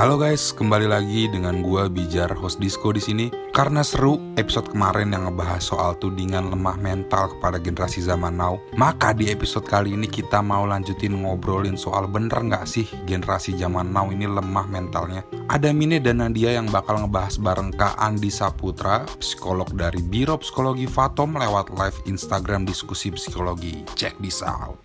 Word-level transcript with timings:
Halo 0.00 0.16
guys, 0.16 0.56
kembali 0.56 0.88
lagi 0.88 1.28
dengan 1.28 1.60
gua 1.60 1.84
Bijar 1.84 2.32
host 2.32 2.56
Disco 2.56 2.88
di 2.88 3.04
sini. 3.04 3.28
Karena 3.52 3.84
seru 3.84 4.16
episode 4.40 4.72
kemarin 4.72 5.12
yang 5.12 5.28
ngebahas 5.28 5.60
soal 5.60 5.92
tudingan 6.00 6.48
lemah 6.48 6.80
mental 6.80 7.36
kepada 7.36 7.60
generasi 7.60 8.08
zaman 8.08 8.32
now, 8.32 8.56
maka 8.80 9.12
di 9.12 9.28
episode 9.28 9.68
kali 9.68 9.92
ini 9.92 10.08
kita 10.08 10.40
mau 10.40 10.64
lanjutin 10.64 11.20
ngobrolin 11.20 11.76
soal 11.76 12.08
bener 12.08 12.32
nggak 12.32 12.64
sih 12.64 12.88
generasi 13.04 13.52
zaman 13.60 13.92
now 13.92 14.08
ini 14.08 14.24
lemah 14.24 14.64
mentalnya. 14.72 15.20
Ada 15.52 15.68
Mine 15.68 16.00
dan 16.00 16.24
Nadia 16.24 16.56
yang 16.56 16.72
bakal 16.72 17.04
ngebahas 17.04 17.36
bareng 17.36 17.68
Kak 17.76 18.00
Andi 18.00 18.32
Saputra, 18.32 19.04
psikolog 19.20 19.68
dari 19.76 20.00
Biro 20.00 20.40
Psikologi 20.40 20.88
Fatom 20.88 21.36
lewat 21.36 21.76
live 21.76 22.00
Instagram 22.08 22.64
diskusi 22.64 23.12
psikologi. 23.12 23.84
Check 24.00 24.16
this 24.24 24.40
out. 24.40 24.80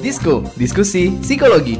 Disko, 0.00 0.40
diskusi 0.56 1.12
psikologi. 1.20 1.76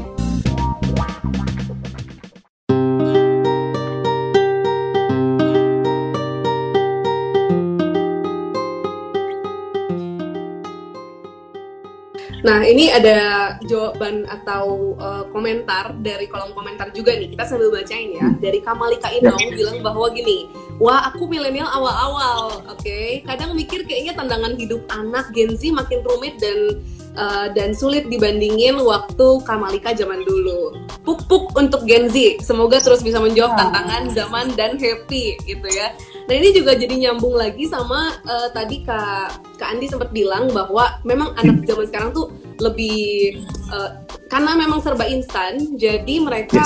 Nah, 12.41 12.61
ini 12.61 12.93
ada 12.93 13.57
jawaban 13.65 14.29
atau 14.29 14.93
uh, 15.01 15.25
komentar 15.33 15.97
dari 16.05 16.29
kolom 16.29 16.53
komentar 16.53 16.93
juga 16.93 17.17
nih. 17.17 17.33
Kita 17.33 17.49
sambil 17.49 17.73
bacain 17.73 18.13
ya. 18.13 18.37
Dari 18.37 18.61
Kamalika 18.61 19.09
Inong 19.17 19.49
bilang 19.49 19.81
bahwa 19.81 20.13
gini, 20.13 20.45
wah 20.77 21.09
aku 21.09 21.25
milenial 21.25 21.73
awal-awal, 21.73 22.61
oke. 22.69 22.85
Okay? 22.85 23.25
Kadang 23.25 23.57
mikir 23.57 23.81
kayaknya 23.89 24.13
tandangan 24.13 24.53
hidup 24.61 24.85
anak 24.93 25.33
Gen 25.33 25.57
Z 25.57 25.73
makin 25.73 26.05
rumit 26.05 26.37
dan 26.37 26.85
uh, 27.17 27.47
dan 27.51 27.75
sulit 27.75 28.07
dibandingin 28.07 28.79
waktu 28.79 29.27
Kamalika 29.47 29.95
zaman 29.95 30.23
dulu. 30.23 30.75
Puk-puk 31.01 31.55
untuk 31.57 31.83
Gen 31.89 32.11
Z. 32.11 32.43
Semoga 32.45 32.77
terus 32.79 33.01
bisa 33.01 33.17
menjawab 33.17 33.57
tantangan 33.57 34.11
zaman 34.13 34.53
dan 34.53 34.77
happy 34.77 35.39
gitu 35.47 35.67
ya. 35.71 35.95
Nah 36.29 36.33
ini 36.37 36.53
juga 36.53 36.77
jadi 36.77 37.09
nyambung 37.09 37.35
lagi 37.35 37.65
sama 37.67 38.13
uh, 38.23 38.47
tadi 38.53 38.85
Kak 38.85 39.57
Kak 39.57 39.67
Andi 39.77 39.89
sempat 39.89 40.13
bilang 40.13 40.53
bahwa 40.53 41.01
memang 41.03 41.33
anak 41.35 41.65
zaman 41.65 41.85
sekarang 41.89 42.09
tuh 42.13 42.29
lebih 42.61 43.41
uh, 43.73 43.97
karena 44.31 44.55
memang 44.55 44.79
serba 44.79 45.11
instan, 45.11 45.75
jadi 45.75 46.23
mereka 46.23 46.63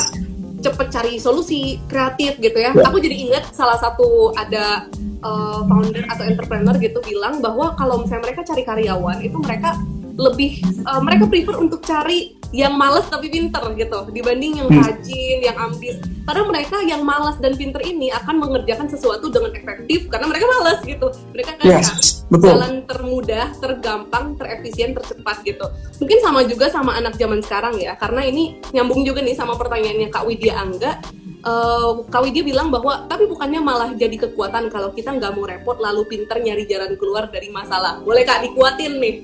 cepet 0.61 0.87
cari 0.93 1.13
solusi 1.17 1.81
kreatif 1.89 2.37
gitu 2.37 2.57
ya. 2.61 2.77
Aku 2.77 3.01
jadi 3.01 3.29
ingat 3.29 3.53
salah 3.57 3.77
satu 3.81 4.33
ada 4.37 4.85
uh, 5.25 5.65
founder 5.65 6.05
atau 6.09 6.25
entrepreneur 6.29 6.75
gitu 6.77 7.01
bilang 7.01 7.41
bahwa 7.41 7.73
kalau 7.73 8.05
misalnya 8.05 8.29
mereka 8.29 8.41
cari 8.45 8.61
karyawan 8.65 9.17
itu 9.25 9.37
mereka 9.41 9.77
lebih 10.15 10.63
uh, 10.87 11.03
mereka 11.03 11.27
prefer 11.27 11.55
untuk 11.59 11.83
cari 11.83 12.39
yang 12.55 12.79
malas 12.79 13.03
tapi 13.11 13.27
pinter 13.27 13.59
gitu 13.75 14.07
dibanding 14.15 14.63
yang 14.63 14.69
rajin, 14.71 15.37
yang 15.43 15.57
ambis. 15.59 15.99
Karena 16.25 16.43
mereka 16.47 16.77
yang 16.81 17.03
malas 17.03 17.35
dan 17.37 17.53
pinter 17.53 17.83
ini 17.83 18.09
akan 18.15 18.41
mengerjakan 18.41 18.87
sesuatu 18.87 19.27
dengan 19.27 19.51
efektif 19.53 20.07
karena 20.07 20.25
mereka 20.31 20.45
malas 20.57 20.79
gitu. 20.87 21.11
Mereka 21.35 21.59
kan 21.59 21.65
yes, 21.67 22.23
betul. 22.31 22.55
jalan 22.55 22.73
termudah, 22.87 23.51
tergampang, 23.59 24.39
terefisien, 24.39 24.95
tercepat 24.95 25.43
gitu. 25.43 25.67
Mungkin 25.99 26.17
sama 26.23 26.47
juga 26.47 26.71
sama 26.71 26.95
anak 26.95 27.19
zaman 27.19 27.43
sekarang 27.43 27.75
ya, 27.77 27.93
karena 27.99 28.23
ini 28.25 28.57
nyambung 28.71 29.03
juga 29.03 29.19
nih 29.21 29.35
sama 29.35 29.59
pertanyaannya 29.59 30.07
Kak 30.09 30.23
Widya 30.25 30.55
Angga. 30.55 30.97
Uh, 31.45 32.01
Kak 32.09 32.25
Widya 32.25 32.41
bilang 32.41 32.73
bahwa 32.73 33.05
tapi 33.05 33.29
bukannya 33.29 33.61
malah 33.61 33.93
jadi 33.93 34.17
kekuatan 34.17 34.73
kalau 34.73 34.89
kita 34.89 35.13
nggak 35.13 35.37
mau 35.37 35.45
repot 35.45 35.77
lalu 35.77 36.01
pinter 36.09 36.41
nyari 36.41 36.65
jalan 36.65 36.97
keluar 36.97 37.29
dari 37.29 37.53
masalah. 37.53 38.01
Boleh 38.01 38.25
Kak 38.25 38.41
dikuatin 38.49 38.97
nih 38.97 39.15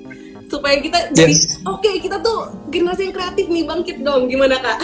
supaya 0.52 0.76
kita 0.84 0.98
yes. 1.10 1.16
jadi 1.16 1.34
oke 1.64 1.80
okay, 1.80 1.94
kita 2.04 2.20
tuh 2.20 2.52
generasi 2.68 3.08
yang 3.08 3.14
kreatif 3.16 3.46
nih 3.48 3.64
bangkit 3.64 3.96
dong 4.04 4.28
gimana 4.28 4.60
kak? 4.60 4.78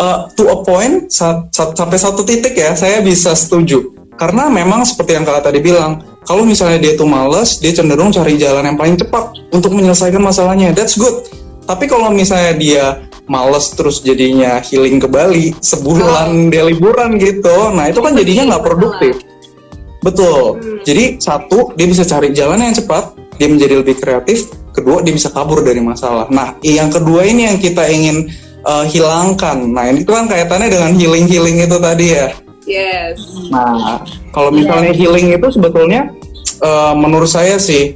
uh, 0.00 0.24
to 0.32 0.48
a 0.48 0.56
point 0.64 1.12
sa 1.12 1.44
sa 1.52 1.76
sampai 1.76 2.00
satu 2.00 2.24
titik 2.24 2.56
ya 2.56 2.72
saya 2.72 3.04
bisa 3.04 3.36
setuju 3.36 3.92
karena 4.16 4.48
memang 4.48 4.86
seperti 4.86 5.18
yang 5.18 5.28
kakak 5.28 5.52
tadi 5.52 5.60
bilang 5.60 6.00
kalau 6.24 6.46
misalnya 6.46 6.80
dia 6.80 6.96
tuh 6.96 7.04
males 7.04 7.60
dia 7.60 7.76
cenderung 7.76 8.08
cari 8.08 8.40
jalan 8.40 8.64
yang 8.64 8.78
paling 8.78 8.96
cepat 8.96 9.36
untuk 9.52 9.76
menyelesaikan 9.76 10.22
masalahnya 10.22 10.72
that's 10.72 10.96
good 10.96 11.28
tapi 11.68 11.84
kalau 11.84 12.08
misalnya 12.08 12.54
dia 12.56 12.84
males 13.28 13.72
terus 13.72 14.04
jadinya 14.04 14.60
healing 14.60 15.00
ke 15.00 15.08
Bali 15.08 15.56
sebulan 15.60 16.28
oh. 16.30 16.50
dia 16.52 16.64
liburan 16.64 17.16
gitu 17.20 17.72
nah 17.72 17.88
itu 17.88 18.00
kan 18.00 18.12
jadinya 18.16 18.54
nggak 18.54 18.64
produktif 18.64 19.14
betul 20.04 20.60
hmm. 20.60 20.84
jadi 20.84 21.16
satu 21.16 21.72
dia 21.74 21.86
bisa 21.88 22.04
cari 22.04 22.30
jalan 22.36 22.60
yang 22.60 22.76
cepat 22.76 23.23
dia 23.38 23.48
menjadi 23.50 23.82
lebih 23.82 23.98
kreatif 23.98 24.50
kedua 24.74 25.00
dia 25.06 25.14
bisa 25.14 25.30
kabur 25.30 25.62
dari 25.62 25.78
masalah. 25.78 26.26
Nah 26.28 26.58
yang 26.66 26.90
kedua 26.90 27.22
ini 27.22 27.46
yang 27.46 27.58
kita 27.62 27.86
ingin 27.86 28.26
uh, 28.66 28.82
hilangkan. 28.82 29.70
Nah 29.70 29.86
ini 29.88 30.02
kan 30.02 30.26
kaitannya 30.26 30.68
dengan 30.68 30.92
healing 30.98 31.26
healing 31.30 31.62
itu 31.62 31.76
tadi 31.78 32.06
ya. 32.18 32.28
Yes. 32.66 33.22
Nah 33.54 34.02
kalau 34.34 34.50
misalnya 34.50 34.90
yeah. 34.90 34.98
healing 34.98 35.26
itu 35.30 35.46
sebetulnya 35.54 36.10
uh, 36.64 36.92
menurut 36.98 37.30
saya 37.30 37.60
sih 37.60 37.94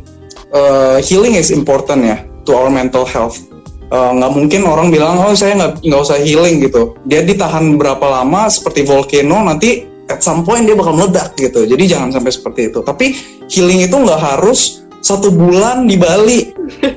uh, 0.54 1.03
healing 1.03 1.34
is 1.34 1.50
important 1.50 2.06
ya 2.06 2.16
to 2.47 2.54
our 2.54 2.71
mental 2.71 3.03
health. 3.03 3.43
Nggak 3.88 4.31
uh, 4.31 4.34
mungkin 4.37 4.69
orang 4.69 4.93
bilang 4.93 5.16
oh 5.19 5.32
saya 5.32 5.56
nggak 5.56 5.82
nggak 5.82 6.00
usah 6.04 6.21
healing 6.22 6.62
gitu. 6.62 6.94
Dia 7.09 7.25
ditahan 7.25 7.75
berapa 7.81 8.04
lama 8.04 8.47
seperti 8.47 8.84
volcano 8.84 9.43
nanti 9.43 9.88
at 10.09 10.21
some 10.21 10.44
point 10.44 10.69
dia 10.69 10.77
bakal 10.77 10.94
meledak 10.94 11.32
gitu. 11.41 11.65
Jadi 11.65 11.84
jangan 11.88 12.12
sampai 12.12 12.32
seperti 12.32 12.60
itu. 12.69 12.84
Tapi 12.84 13.16
healing 13.48 13.88
itu 13.88 13.97
nggak 13.97 14.21
harus 14.21 14.88
satu 15.00 15.31
bulan 15.31 15.86
di 15.86 15.97
Bali 15.97 16.50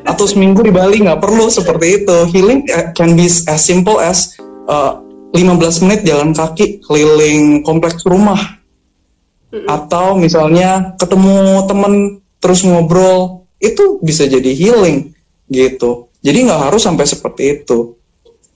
atau 0.04 0.26
seminggu 0.26 0.66
di 0.66 0.74
Bali 0.74 1.02
nggak 1.02 1.22
perlu 1.22 1.48
seperti 1.48 2.04
itu. 2.04 2.18
Healing 2.34 2.68
eh, 2.68 2.90
can 2.98 3.14
be 3.14 3.30
as 3.30 3.62
simple 3.62 4.02
as 4.02 4.36
uh, 4.68 5.02
eh, 5.38 5.46
15 5.46 5.84
menit 5.88 6.02
jalan 6.04 6.36
kaki 6.36 6.82
keliling 6.84 7.62
kompleks 7.62 8.04
rumah. 8.04 8.60
Atau 9.68 10.16
misalnya 10.16 10.96
ketemu 10.96 11.68
temen 11.68 11.94
terus 12.40 12.64
ngobrol 12.64 13.44
itu 13.60 14.00
bisa 14.02 14.26
jadi 14.26 14.52
healing 14.56 15.14
gitu. 15.52 16.10
Jadi 16.24 16.38
nggak 16.48 16.72
harus 16.72 16.82
sampai 16.82 17.06
seperti 17.06 17.62
itu 17.62 18.00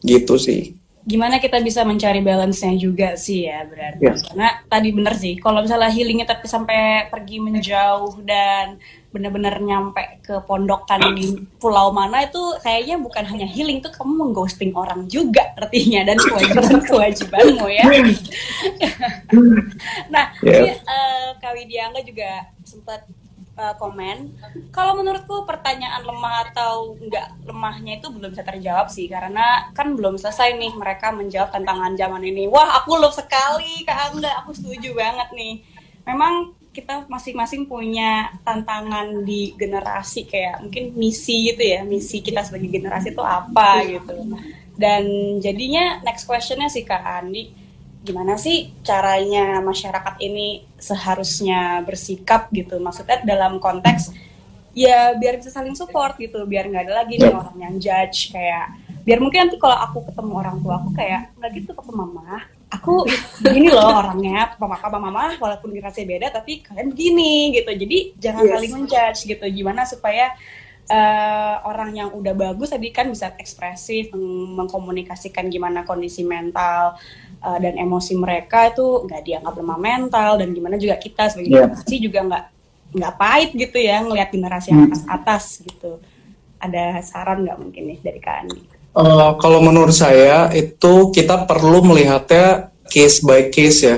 gitu 0.01 0.35
sih. 0.39 0.73
Gimana 1.05 1.37
kita 1.37 1.61
bisa 1.61 1.85
mencari 1.85 2.17
balance-nya 2.25 2.73
juga 2.81 3.13
sih 3.13 3.45
ya 3.45 3.61
berarti? 3.69 4.01
Yeah. 4.01 4.17
karena 4.25 4.49
tadi 4.65 4.89
bener 4.89 5.13
sih 5.13 5.37
kalau 5.37 5.61
misalnya 5.61 5.93
healingnya 5.93 6.25
tapi 6.25 6.49
sampai 6.49 7.13
pergi 7.13 7.37
menjauh 7.37 8.25
dan 8.25 8.81
benar-benar 9.15 9.55
nyampe 9.63 10.19
ke 10.19 10.35
pondokan 10.43 11.15
di 11.15 11.47
pulau 11.55 11.95
mana 11.95 12.27
itu 12.27 12.59
kayaknya 12.59 12.99
bukan 12.99 13.23
hanya 13.23 13.47
healing 13.47 13.79
tuh 13.79 13.95
kamu 13.95 14.27
mengghosting 14.27 14.75
orang 14.75 15.07
juga 15.07 15.55
artinya 15.55 16.03
dan 16.03 16.19
kewajiban 16.19 16.83
kewajibanmu 16.91 17.67
ya 17.71 17.87
nah 20.13 20.35
yeah. 20.43 20.59
ini 20.59 20.71
uh, 20.83 21.27
Kawi 21.39 21.63
Diangga 21.71 22.03
juga 22.03 22.51
sempat 22.67 23.07
uh, 23.55 23.75
komen. 23.79 24.35
Kalau 24.71 24.95
menurutku 24.99 25.47
pertanyaan 25.47 26.03
lemah 26.03 26.51
atau 26.51 26.95
enggak 26.99 27.31
lemahnya 27.47 27.99
itu 27.99 28.07
belum 28.11 28.35
bisa 28.35 28.43
terjawab 28.43 28.87
sih 28.91 29.07
karena 29.07 29.71
kan 29.71 29.95
belum 29.95 30.19
selesai 30.19 30.55
nih 30.59 30.75
mereka 30.75 31.15
menjawab 31.15 31.51
tantangan 31.51 31.95
zaman 31.95 32.23
ini. 32.23 32.47
Wah, 32.51 32.83
aku 32.83 32.99
love 32.99 33.15
sekali 33.15 33.83
Kak 33.87 34.13
Angga, 34.13 34.43
aku 34.43 34.51
setuju 34.51 34.91
banget 34.93 35.31
nih. 35.33 35.63
Memang 36.05 36.53
kita 36.75 37.07
masing-masing 37.07 37.63
punya 37.63 38.35
tantangan 38.43 39.23
di 39.23 39.55
generasi 39.55 40.27
kayak 40.27 40.59
mungkin 40.59 40.91
misi 40.99 41.55
gitu 41.55 41.63
ya, 41.63 41.87
misi 41.87 42.19
kita 42.19 42.43
sebagai 42.43 42.67
generasi 42.67 43.15
itu 43.15 43.23
apa 43.23 43.87
gitu. 43.87 44.11
Dan 44.75 45.39
jadinya 45.39 46.03
next 46.03 46.27
questionnya 46.27 46.67
sih 46.67 46.83
Kak 46.83 46.99
Andi, 46.99 47.47
gimana 48.03 48.35
sih 48.35 48.75
caranya 48.83 49.63
masyarakat 49.63 50.19
ini 50.19 50.67
seharusnya 50.75 51.79
bersikap 51.87 52.51
gitu? 52.51 52.75
Maksudnya 52.83 53.23
dalam 53.23 53.63
konteks 53.63 54.11
ya 54.75 55.15
biar 55.15 55.39
bisa 55.39 55.55
saling 55.55 55.73
support 55.73 56.19
gitu 56.19 56.43
biar 56.43 56.67
nggak 56.67 56.91
ada 56.91 56.93
lagi 57.07 57.15
nih 57.15 57.31
orang 57.31 57.55
yang 57.55 57.75
judge 57.79 58.35
kayak 58.35 58.75
biar 59.07 59.23
mungkin 59.23 59.47
nanti 59.47 59.55
kalau 59.55 59.79
aku 59.79 60.03
ketemu 60.11 60.33
orang 60.35 60.59
tua 60.59 60.83
aku 60.83 60.91
kayak 60.91 61.31
nggak 61.39 61.51
gitu 61.63 61.71
papa 61.71 61.95
mama 61.95 62.43
aku 62.69 63.05
gini 63.45 63.69
loh 63.69 64.01
orangnya 64.01 64.57
papa 64.57 64.81
papa 64.81 64.97
mama 64.97 65.37
walaupun 65.37 65.69
generasi 65.69 66.03
beda 66.03 66.33
tapi 66.33 66.65
kalian 66.65 66.91
begini 66.91 67.53
gitu 67.53 67.71
jadi 67.71 67.97
jangan 68.17 68.43
yes. 68.45 68.51
saling 68.57 68.71
menjudge 68.73 69.19
gitu 69.29 69.45
gimana 69.53 69.85
supaya 69.85 70.33
uh, 70.89 71.55
orang 71.65 71.93
yang 71.93 72.09
udah 72.13 72.33
bagus 72.33 72.73
tadi 72.73 72.89
kan 72.89 73.09
bisa 73.09 73.33
ekspresif 73.37 74.13
meng 74.13 74.57
mengkomunikasikan 74.65 75.49
gimana 75.49 75.85
kondisi 75.85 76.25
mental 76.25 76.97
uh, 77.41 77.57
dan 77.61 77.77
emosi 77.77 78.17
mereka 78.17 78.73
itu 78.73 79.05
nggak 79.05 79.21
dianggap 79.21 79.53
lemah 79.55 79.79
mental 79.79 80.31
dan 80.41 80.49
gimana 80.53 80.75
juga 80.81 80.97
kita 80.97 81.29
sebagai 81.29 81.49
yeah. 81.53 81.69
generasi 81.69 81.95
juga 82.01 82.19
nggak 82.25 82.45
nggak 82.95 83.13
pahit 83.19 83.49
gitu 83.53 83.77
ya 83.77 83.97
ngelihat 84.01 84.29
generasi 84.31 84.71
yang 84.71 84.87
hmm. 84.87 84.93
atas 84.93 85.03
atas 85.05 85.43
gitu 85.61 85.99
ada 86.61 86.97
saran 87.03 87.45
nggak 87.45 87.57
mungkin 87.59 87.83
nih 87.93 87.99
dari 88.01 88.19
kak 88.23 88.35
Andi? 88.45 88.61
Uh, 88.95 89.35
kalau 89.43 89.59
menurut 89.59 89.91
saya 89.91 90.47
itu 90.55 91.11
kita 91.11 91.43
perlu 91.43 91.83
melihatnya 91.83 92.71
case 92.87 93.19
by 93.27 93.51
case 93.51 93.83
ya 93.83 93.97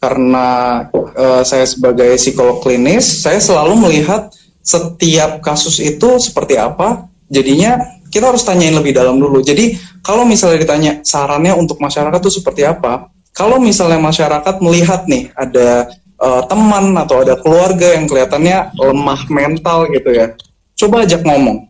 karena 0.00 0.88
uh, 0.94 1.44
saya 1.44 1.68
sebagai 1.68 2.16
psikolog 2.16 2.64
klinis 2.64 3.04
saya 3.04 3.36
selalu 3.44 3.76
melihat 3.76 4.32
setiap 4.64 5.44
kasus 5.44 5.76
itu 5.84 6.16
seperti 6.16 6.56
apa 6.56 7.12
jadinya 7.28 7.76
kita 8.08 8.32
harus 8.32 8.44
tanyain 8.44 8.72
lebih 8.72 8.96
dalam 8.96 9.20
dulu. 9.20 9.44
Jadi 9.44 9.76
kalau 10.00 10.24
misalnya 10.24 10.64
ditanya 10.64 10.92
sarannya 11.04 11.52
untuk 11.52 11.76
masyarakat 11.78 12.18
tuh 12.18 12.32
seperti 12.32 12.64
apa? 12.64 13.12
Kalau 13.36 13.60
misalnya 13.60 14.00
masyarakat 14.00 14.58
melihat 14.64 15.04
nih 15.06 15.30
ada 15.36 15.92
uh, 16.18 16.42
teman 16.48 16.96
atau 16.96 17.22
ada 17.22 17.38
keluarga 17.38 17.94
yang 17.94 18.08
kelihatannya 18.08 18.74
lemah 18.74 19.20
mental 19.30 19.86
gitu 19.92 20.10
ya, 20.10 20.34
coba 20.74 21.06
ajak 21.06 21.22
ngomong, 21.22 21.67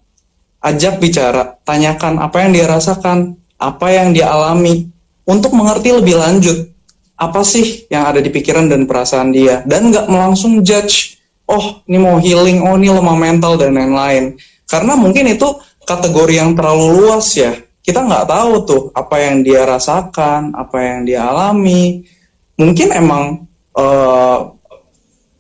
ajak 0.63 0.99
bicara, 0.99 1.59
tanyakan 1.63 2.19
apa 2.19 2.45
yang 2.47 2.51
dia 2.55 2.67
rasakan, 2.67 3.39
apa 3.59 3.87
yang 3.91 4.15
dia 4.15 4.31
alami, 4.31 4.91
untuk 5.29 5.55
mengerti 5.55 5.93
lebih 5.95 6.19
lanjut 6.19 6.71
apa 7.19 7.43
sih 7.43 7.91
yang 7.91 8.07
ada 8.07 8.23
di 8.23 8.31
pikiran 8.31 8.71
dan 8.71 8.87
perasaan 8.87 9.35
dia, 9.35 9.67
dan 9.67 9.91
nggak 9.91 10.07
melangsung 10.07 10.63
judge, 10.63 11.19
oh 11.51 11.83
ini 11.91 11.99
mau 11.99 12.17
healing, 12.23 12.63
oh 12.63 12.79
ini 12.79 12.95
lemah 12.95 13.19
mental 13.19 13.59
dan 13.59 13.75
lain-lain, 13.75 14.39
karena 14.71 14.95
mungkin 14.95 15.27
itu 15.31 15.59
kategori 15.89 16.35
yang 16.37 16.53
terlalu 16.53 16.87
luas 17.01 17.33
ya. 17.33 17.57
Kita 17.81 18.05
nggak 18.05 18.29
tahu 18.29 18.53
tuh 18.69 18.83
apa 18.93 19.17
yang 19.17 19.41
dia 19.41 19.65
rasakan, 19.65 20.53
apa 20.53 20.77
yang 20.77 21.09
dia 21.09 21.25
alami. 21.25 22.05
Mungkin 22.61 22.93
emang 22.93 23.49
uh, 23.73 24.53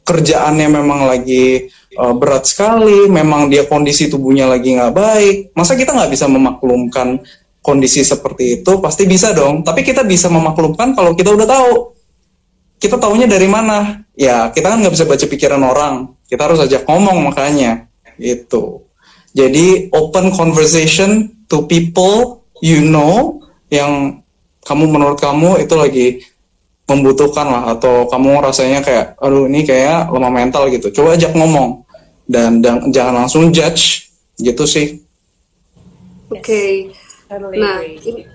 kerjaannya 0.08 0.68
memang 0.72 1.12
lagi 1.12 1.68
uh, 1.98 2.14
berat 2.14 2.46
sekali, 2.46 3.10
memang 3.10 3.50
dia 3.50 3.66
kondisi 3.66 4.06
tubuhnya 4.06 4.46
lagi 4.46 4.78
nggak 4.78 4.94
baik. 4.94 5.36
Masa 5.58 5.74
kita 5.74 5.92
nggak 5.92 6.10
bisa 6.14 6.30
memaklumkan 6.30 7.18
kondisi 7.58 8.06
seperti 8.06 8.62
itu? 8.62 8.78
Pasti 8.78 9.04
bisa 9.04 9.34
dong. 9.34 9.66
Tapi 9.66 9.82
kita 9.82 10.06
bisa 10.06 10.30
memaklumkan 10.30 10.94
kalau 10.94 11.12
kita 11.18 11.34
udah 11.34 11.48
tahu. 11.50 11.72
Kita 12.78 12.94
taunya 12.94 13.26
dari 13.26 13.50
mana? 13.50 14.06
Ya 14.14 14.54
kita 14.54 14.70
kan 14.70 14.78
nggak 14.78 14.94
bisa 14.94 15.04
baca 15.04 15.24
pikiran 15.26 15.62
orang. 15.66 15.94
Kita 16.30 16.46
harus 16.46 16.62
ajak 16.62 16.86
ngomong 16.86 17.26
makanya. 17.26 17.90
Gitu. 18.14 18.86
Jadi 19.34 19.90
open 19.90 20.30
conversation 20.30 21.42
to 21.50 21.66
people 21.66 22.46
you 22.62 22.82
know 22.82 23.42
yang 23.70 24.22
kamu 24.62 24.90
menurut 24.90 25.18
kamu 25.18 25.62
itu 25.62 25.74
lagi 25.74 26.06
membutuhkan 26.88 27.46
lah 27.46 27.62
atau 27.76 28.08
kamu 28.08 28.40
rasanya 28.40 28.80
kayak 28.80 29.12
aduh 29.20 29.44
ini 29.44 29.66
kayak 29.66 30.08
lemah 30.08 30.32
mental 30.32 30.72
gitu. 30.72 30.88
Coba 30.94 31.18
ajak 31.18 31.36
ngomong 31.36 31.87
dan, 32.28 32.60
dan 32.60 32.92
jangan 32.92 33.24
langsung 33.24 33.48
judge 33.48 34.12
gitu 34.36 34.68
sih. 34.68 35.00
Oke. 36.28 36.44
Okay. 36.44 36.72
nah, 37.32 37.80
ini 37.82 38.28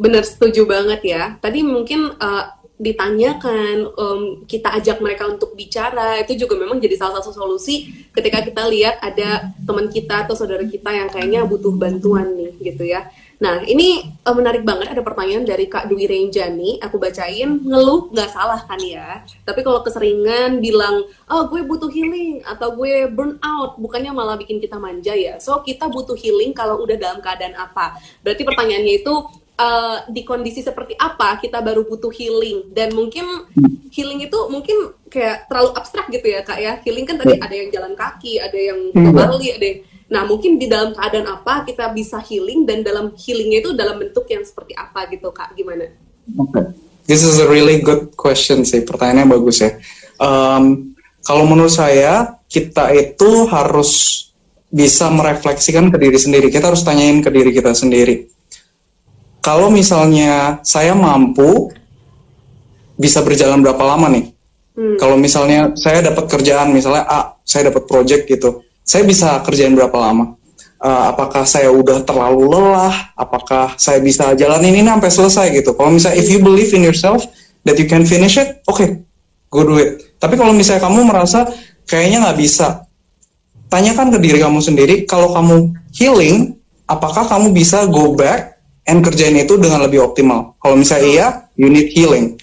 benar 0.00 0.24
setuju 0.24 0.64
banget 0.64 1.00
ya. 1.04 1.22
Tadi 1.38 1.60
mungkin 1.60 2.16
uh, 2.16 2.44
ditanyakan, 2.80 3.86
um, 3.94 4.20
kita 4.50 4.74
ajak 4.80 4.98
mereka 4.98 5.30
untuk 5.30 5.54
bicara, 5.54 6.18
itu 6.18 6.34
juga 6.34 6.58
memang 6.58 6.82
jadi 6.82 6.98
salah 6.98 7.22
satu 7.22 7.30
solusi 7.30 7.86
ketika 8.10 8.42
kita 8.42 8.66
lihat 8.66 8.98
ada 8.98 9.54
teman 9.62 9.86
kita 9.92 10.26
atau 10.26 10.34
saudara 10.34 10.66
kita 10.66 10.90
yang 10.90 11.06
kayaknya 11.06 11.46
butuh 11.46 11.70
bantuan 11.70 12.34
nih 12.34 12.52
gitu 12.74 12.82
ya. 12.88 13.06
Nah 13.44 13.60
ini 13.68 14.16
uh, 14.24 14.32
menarik 14.32 14.64
banget 14.64 14.96
ada 14.96 15.04
pertanyaan 15.04 15.44
dari 15.44 15.68
Kak 15.68 15.92
Dwi 15.92 16.08
Renjani, 16.08 16.80
aku 16.80 16.96
bacain 16.96 17.60
ngeluh 17.60 18.08
nggak 18.08 18.32
salah 18.32 18.64
kan 18.64 18.80
ya, 18.80 19.20
tapi 19.44 19.60
kalau 19.60 19.84
keseringan 19.84 20.64
bilang 20.64 21.04
oh 21.28 21.44
gue 21.52 21.60
butuh 21.60 21.92
healing 21.92 22.40
atau 22.48 22.72
gue 22.72 23.04
burn 23.12 23.36
out, 23.44 23.76
bukannya 23.76 24.16
malah 24.16 24.40
bikin 24.40 24.64
kita 24.64 24.80
manja 24.80 25.12
ya. 25.12 25.36
So 25.36 25.60
kita 25.60 25.92
butuh 25.92 26.16
healing 26.16 26.56
kalau 26.56 26.80
udah 26.80 26.96
dalam 26.96 27.20
keadaan 27.20 27.52
apa? 27.60 28.00
Berarti 28.24 28.48
pertanyaannya 28.48 29.04
itu 29.04 29.12
uh, 29.60 30.08
di 30.08 30.22
kondisi 30.24 30.64
seperti 30.64 30.96
apa 30.96 31.38
kita 31.38 31.60
baru 31.60 31.86
butuh 31.86 32.10
healing 32.10 32.72
dan 32.72 32.96
mungkin 32.96 33.46
healing 33.94 34.26
itu 34.26 34.38
mungkin 34.50 34.96
kayak 35.06 35.46
terlalu 35.46 35.70
abstrak 35.78 36.06
gitu 36.10 36.26
ya 36.26 36.40
kak 36.42 36.58
ya 36.58 36.72
healing 36.82 37.06
kan 37.06 37.14
tadi 37.20 37.38
iya. 37.38 37.42
ada 37.46 37.54
yang 37.54 37.68
jalan 37.70 37.94
kaki 37.94 38.32
ada 38.42 38.58
yang 38.58 38.80
ke 38.90 39.10
Bali 39.14 39.48
ada 39.54 39.64
yang, 39.64 39.80
nah 40.08 40.22
mungkin 40.28 40.60
di 40.60 40.68
dalam 40.68 40.92
keadaan 40.92 41.26
apa 41.28 41.64
kita 41.64 41.90
bisa 41.96 42.20
healing 42.20 42.68
dan 42.68 42.84
dalam 42.84 43.16
healingnya 43.16 43.64
itu 43.64 43.70
dalam 43.72 43.96
bentuk 43.96 44.28
yang 44.28 44.44
seperti 44.44 44.76
apa 44.76 45.08
gitu 45.08 45.32
kak 45.32 45.56
gimana? 45.56 45.88
Oke, 46.36 46.52
okay. 46.52 46.64
this 47.08 47.24
is 47.24 47.40
a 47.40 47.48
really 47.48 47.80
good 47.80 48.12
question 48.16 48.64
sih 48.64 48.84
pertanyaannya 48.84 49.26
bagus 49.28 49.64
ya. 49.64 49.70
Um, 50.20 50.96
kalau 51.24 51.48
menurut 51.48 51.72
saya 51.72 52.36
kita 52.48 52.92
itu 52.92 53.48
harus 53.48 54.22
bisa 54.68 55.06
merefleksikan 55.08 55.88
ke 55.88 55.96
diri 55.96 56.18
sendiri. 56.18 56.46
Kita 56.50 56.68
harus 56.68 56.82
tanyain 56.82 57.22
ke 57.22 57.30
diri 57.30 57.54
kita 57.54 57.72
sendiri 57.72 58.34
kalau 59.44 59.68
misalnya 59.68 60.64
saya 60.64 60.96
mampu 60.96 61.68
bisa 62.96 63.20
berjalan 63.20 63.60
berapa 63.60 63.84
lama 63.84 64.08
nih? 64.08 64.32
Hmm. 64.72 64.96
Kalau 64.96 65.20
misalnya 65.20 65.76
saya 65.76 66.00
dapat 66.00 66.32
kerjaan 66.32 66.72
misalnya 66.72 67.04
A, 67.04 67.36
saya 67.44 67.68
dapat 67.68 67.84
project 67.84 68.24
gitu, 68.24 68.63
saya 68.84 69.02
bisa 69.08 69.40
kerjain 69.42 69.72
berapa 69.72 69.96
lama? 69.96 70.36
Uh, 70.84 71.16
apakah 71.16 71.48
saya 71.48 71.72
udah 71.72 72.04
terlalu 72.04 72.44
lelah? 72.52 72.92
Apakah 73.16 73.72
saya 73.80 74.04
bisa 74.04 74.36
jalanin 74.36 74.76
ini 74.76 74.84
sampai 74.84 75.10
selesai 75.10 75.46
gitu? 75.56 75.72
Kalau 75.72 75.96
misalnya 75.96 76.20
if 76.20 76.28
you 76.28 76.44
believe 76.44 76.76
in 76.76 76.84
yourself 76.84 77.24
that 77.64 77.80
you 77.80 77.88
can 77.88 78.04
finish 78.04 78.36
it, 78.36 78.60
oke, 78.68 78.76
okay, 78.76 79.00
go 79.48 79.64
do 79.64 79.80
it. 79.80 80.14
Tapi 80.20 80.36
kalau 80.36 80.52
misalnya 80.52 80.84
kamu 80.84 81.08
merasa 81.08 81.48
kayaknya 81.88 82.28
nggak 82.28 82.36
bisa, 82.36 82.84
tanyakan 83.72 84.12
ke 84.12 84.18
diri 84.20 84.38
kamu 84.44 84.60
sendiri. 84.60 84.94
Kalau 85.08 85.32
kamu 85.32 85.72
healing, 85.96 86.60
apakah 86.84 87.24
kamu 87.24 87.56
bisa 87.56 87.88
go 87.88 88.12
back 88.12 88.60
and 88.84 89.00
kerjain 89.00 89.40
itu 89.40 89.56
dengan 89.56 89.80
lebih 89.88 90.04
optimal. 90.04 90.60
Kalau 90.60 90.76
misalnya 90.76 91.08
iya, 91.08 91.26
you 91.56 91.72
need 91.72 91.88
healing, 91.96 92.36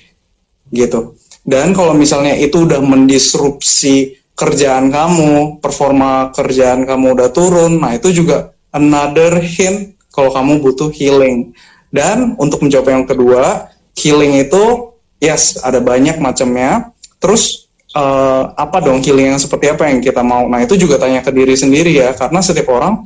gitu. 0.74 1.14
Dan 1.46 1.74
kalau 1.74 1.94
misalnya 1.94 2.38
itu 2.38 2.66
udah 2.70 2.82
mendisrupsi 2.82 4.21
kerjaan 4.36 4.90
kamu, 4.90 5.62
performa 5.62 6.34
kerjaan 6.34 6.88
kamu 6.88 7.14
udah 7.14 7.30
turun, 7.30 7.78
nah 7.78 7.94
itu 7.94 8.10
juga 8.10 8.56
another 8.74 9.38
hint 9.38 10.00
kalau 10.10 10.32
kamu 10.34 10.60
butuh 10.64 10.90
healing. 10.90 11.54
Dan 11.92 12.40
untuk 12.40 12.64
menjawab 12.64 12.88
yang 12.88 13.06
kedua, 13.06 13.70
healing 14.00 14.40
itu 14.40 14.96
yes 15.20 15.60
ada 15.60 15.84
banyak 15.84 16.18
macamnya. 16.18 16.90
Terus 17.20 17.68
uh, 17.94 18.56
apa 18.56 18.82
dong 18.82 19.04
healing 19.04 19.36
yang 19.36 19.40
seperti 19.40 19.70
apa 19.70 19.92
yang 19.92 20.00
kita 20.00 20.24
mau? 20.24 20.48
Nah 20.48 20.64
itu 20.64 20.80
juga 20.80 20.98
tanya 20.98 21.22
ke 21.22 21.30
diri 21.30 21.54
sendiri 21.54 21.92
ya, 21.92 22.16
karena 22.16 22.40
setiap 22.40 22.72
orang 22.72 23.04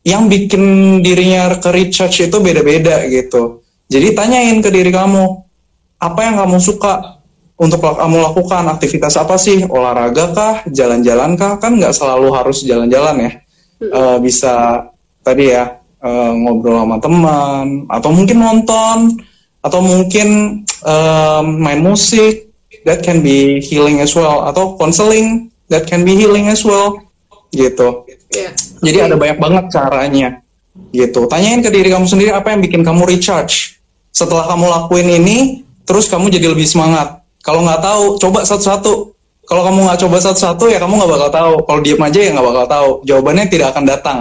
yang 0.00 0.32
bikin 0.32 1.00
dirinya 1.04 1.60
ke 1.60 1.68
recharge 1.72 2.28
itu 2.28 2.36
beda-beda 2.40 3.04
gitu. 3.08 3.60
Jadi 3.90 4.16
tanyain 4.16 4.62
ke 4.62 4.70
diri 4.72 4.88
kamu, 4.94 5.24
apa 6.00 6.20
yang 6.24 6.40
kamu 6.40 6.56
suka 6.56 7.19
untuk 7.60 7.84
kamu 7.84 8.16
lakukan 8.24 8.64
aktivitas 8.72 9.20
apa 9.20 9.36
sih? 9.36 9.68
Olahraga 9.68 10.32
kah? 10.32 10.54
Jalan-jalan 10.64 11.36
kah? 11.36 11.60
Kan 11.60 11.76
nggak 11.76 11.92
selalu 11.92 12.32
harus 12.32 12.64
jalan-jalan 12.64 13.28
ya. 13.28 13.30
Uh, 13.80 14.16
bisa 14.16 14.88
tadi 15.20 15.52
ya 15.52 15.76
uh, 16.00 16.32
ngobrol 16.32 16.88
sama 16.88 16.96
teman, 16.96 17.84
atau 17.92 18.10
mungkin 18.16 18.36
nonton, 18.40 18.98
atau 19.60 19.80
mungkin 19.84 20.60
uh, 20.88 21.44
main 21.44 21.84
musik. 21.84 22.48
That 22.88 23.04
can 23.04 23.20
be 23.20 23.60
healing 23.60 24.00
as 24.00 24.16
well. 24.16 24.48
Atau 24.48 24.80
counseling, 24.80 25.52
that 25.68 25.84
can 25.84 26.00
be 26.00 26.16
healing 26.16 26.48
as 26.48 26.64
well. 26.64 26.96
Gitu. 27.52 28.08
Yeah. 28.32 28.56
Jadi 28.80 28.98
okay. 29.04 29.08
ada 29.12 29.16
banyak 29.20 29.36
banget 29.36 29.64
caranya 29.68 30.28
gitu. 30.96 31.28
Tanyain 31.28 31.60
ke 31.60 31.68
diri 31.68 31.92
kamu 31.92 32.08
sendiri 32.08 32.32
apa 32.32 32.56
yang 32.56 32.64
bikin 32.64 32.80
kamu 32.80 33.04
recharge. 33.04 33.76
Setelah 34.16 34.48
kamu 34.48 34.64
lakuin 34.64 35.08
ini, 35.12 35.38
terus 35.84 36.08
kamu 36.08 36.32
jadi 36.32 36.56
lebih 36.56 36.64
semangat. 36.64 37.19
Kalau 37.40 37.60
nggak 37.64 37.80
tahu, 37.80 38.04
coba 38.20 38.40
satu-satu. 38.44 38.94
Kalau 39.48 39.62
kamu 39.66 39.78
nggak 39.88 40.00
coba 40.06 40.16
satu-satu, 40.22 40.64
ya 40.70 40.78
kamu 40.78 40.94
nggak 41.00 41.10
bakal 41.10 41.30
tahu. 41.32 41.54
Kalau 41.66 41.80
diem 41.82 42.02
aja 42.02 42.20
ya 42.20 42.30
nggak 42.36 42.46
bakal 42.46 42.66
tahu. 42.68 42.88
Jawabannya 43.08 43.44
tidak 43.50 43.68
akan 43.74 43.84
datang. 43.88 44.18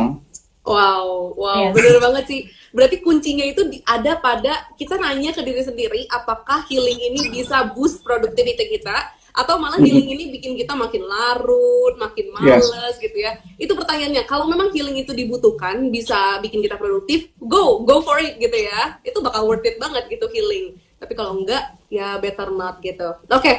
Wow, 0.65 1.33
wow, 1.33 1.69
yes. 1.69 1.73
bener 1.73 1.97
banget 1.97 2.23
sih. 2.29 2.41
Berarti 2.69 3.01
kuncinya 3.01 3.41
itu 3.41 3.65
ada 3.89 4.21
pada 4.21 4.69
kita 4.77 5.01
nanya 5.01 5.33
ke 5.33 5.41
diri 5.41 5.65
sendiri, 5.65 6.05
apakah 6.13 6.61
healing 6.69 6.99
ini 7.01 7.33
bisa 7.33 7.73
boost 7.73 8.05
productivity 8.05 8.77
kita? 8.77 9.17
atau 9.39 9.55
malah 9.61 9.79
healing 9.79 10.09
ini 10.09 10.23
bikin 10.35 10.57
kita 10.57 10.75
makin 10.75 11.05
larut, 11.05 11.95
makin 11.95 12.33
males 12.35 12.65
yes. 12.67 12.97
gitu 12.99 13.17
ya. 13.23 13.39
Itu 13.55 13.77
pertanyaannya. 13.77 14.27
Kalau 14.27 14.49
memang 14.49 14.73
healing 14.75 14.99
itu 14.99 15.15
dibutuhkan, 15.15 15.87
bisa 15.87 16.41
bikin 16.43 16.59
kita 16.59 16.75
produktif, 16.75 17.31
go, 17.39 17.85
go 17.87 18.03
for 18.03 18.19
it 18.19 18.35
gitu 18.35 18.57
ya. 18.57 18.99
Itu 19.05 19.23
bakal 19.23 19.47
worth 19.47 19.63
it 19.63 19.79
banget 19.79 20.11
gitu 20.11 20.27
healing. 20.33 20.75
Tapi 20.99 21.13
kalau 21.15 21.39
enggak, 21.39 21.78
ya 21.89 22.15
better 22.21 22.53
not 22.53 22.79
gitu. 22.79 23.17
Oke. 23.27 23.43
Okay. 23.43 23.55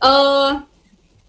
Uh, 0.00 0.08
eh, 0.08 0.50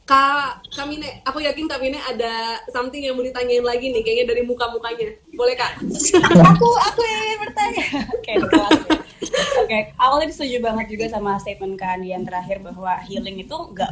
Kak 0.08 0.64
Kamine, 0.72 1.20
aku 1.28 1.44
yakin 1.44 1.68
Kak 1.68 1.84
Kamine 1.84 2.00
ada 2.00 2.64
something 2.72 3.04
yang 3.04 3.20
mau 3.20 3.28
ditanyain 3.28 3.60
lagi 3.60 3.92
nih, 3.92 4.00
kayaknya 4.08 4.26
dari 4.32 4.42
muka-mukanya. 4.48 5.20
Boleh 5.36 5.60
Kak? 5.60 5.84
aku 6.56 6.68
aku 6.80 7.02
yang 7.04 7.44
bertanya. 7.44 7.84
Oke, 8.16 8.32
okay, 8.32 8.36
Oke, 9.60 9.78
aku 10.00 10.14
tadi 10.24 10.32
setuju 10.32 10.58
banget 10.64 10.88
juga 10.96 11.06
sama 11.12 11.36
statement 11.44 11.76
Kak 11.76 12.00
Andi 12.00 12.16
yang 12.16 12.24
terakhir 12.24 12.64
bahwa 12.64 12.96
healing 13.04 13.44
itu 13.44 13.52
nggak 13.52 13.92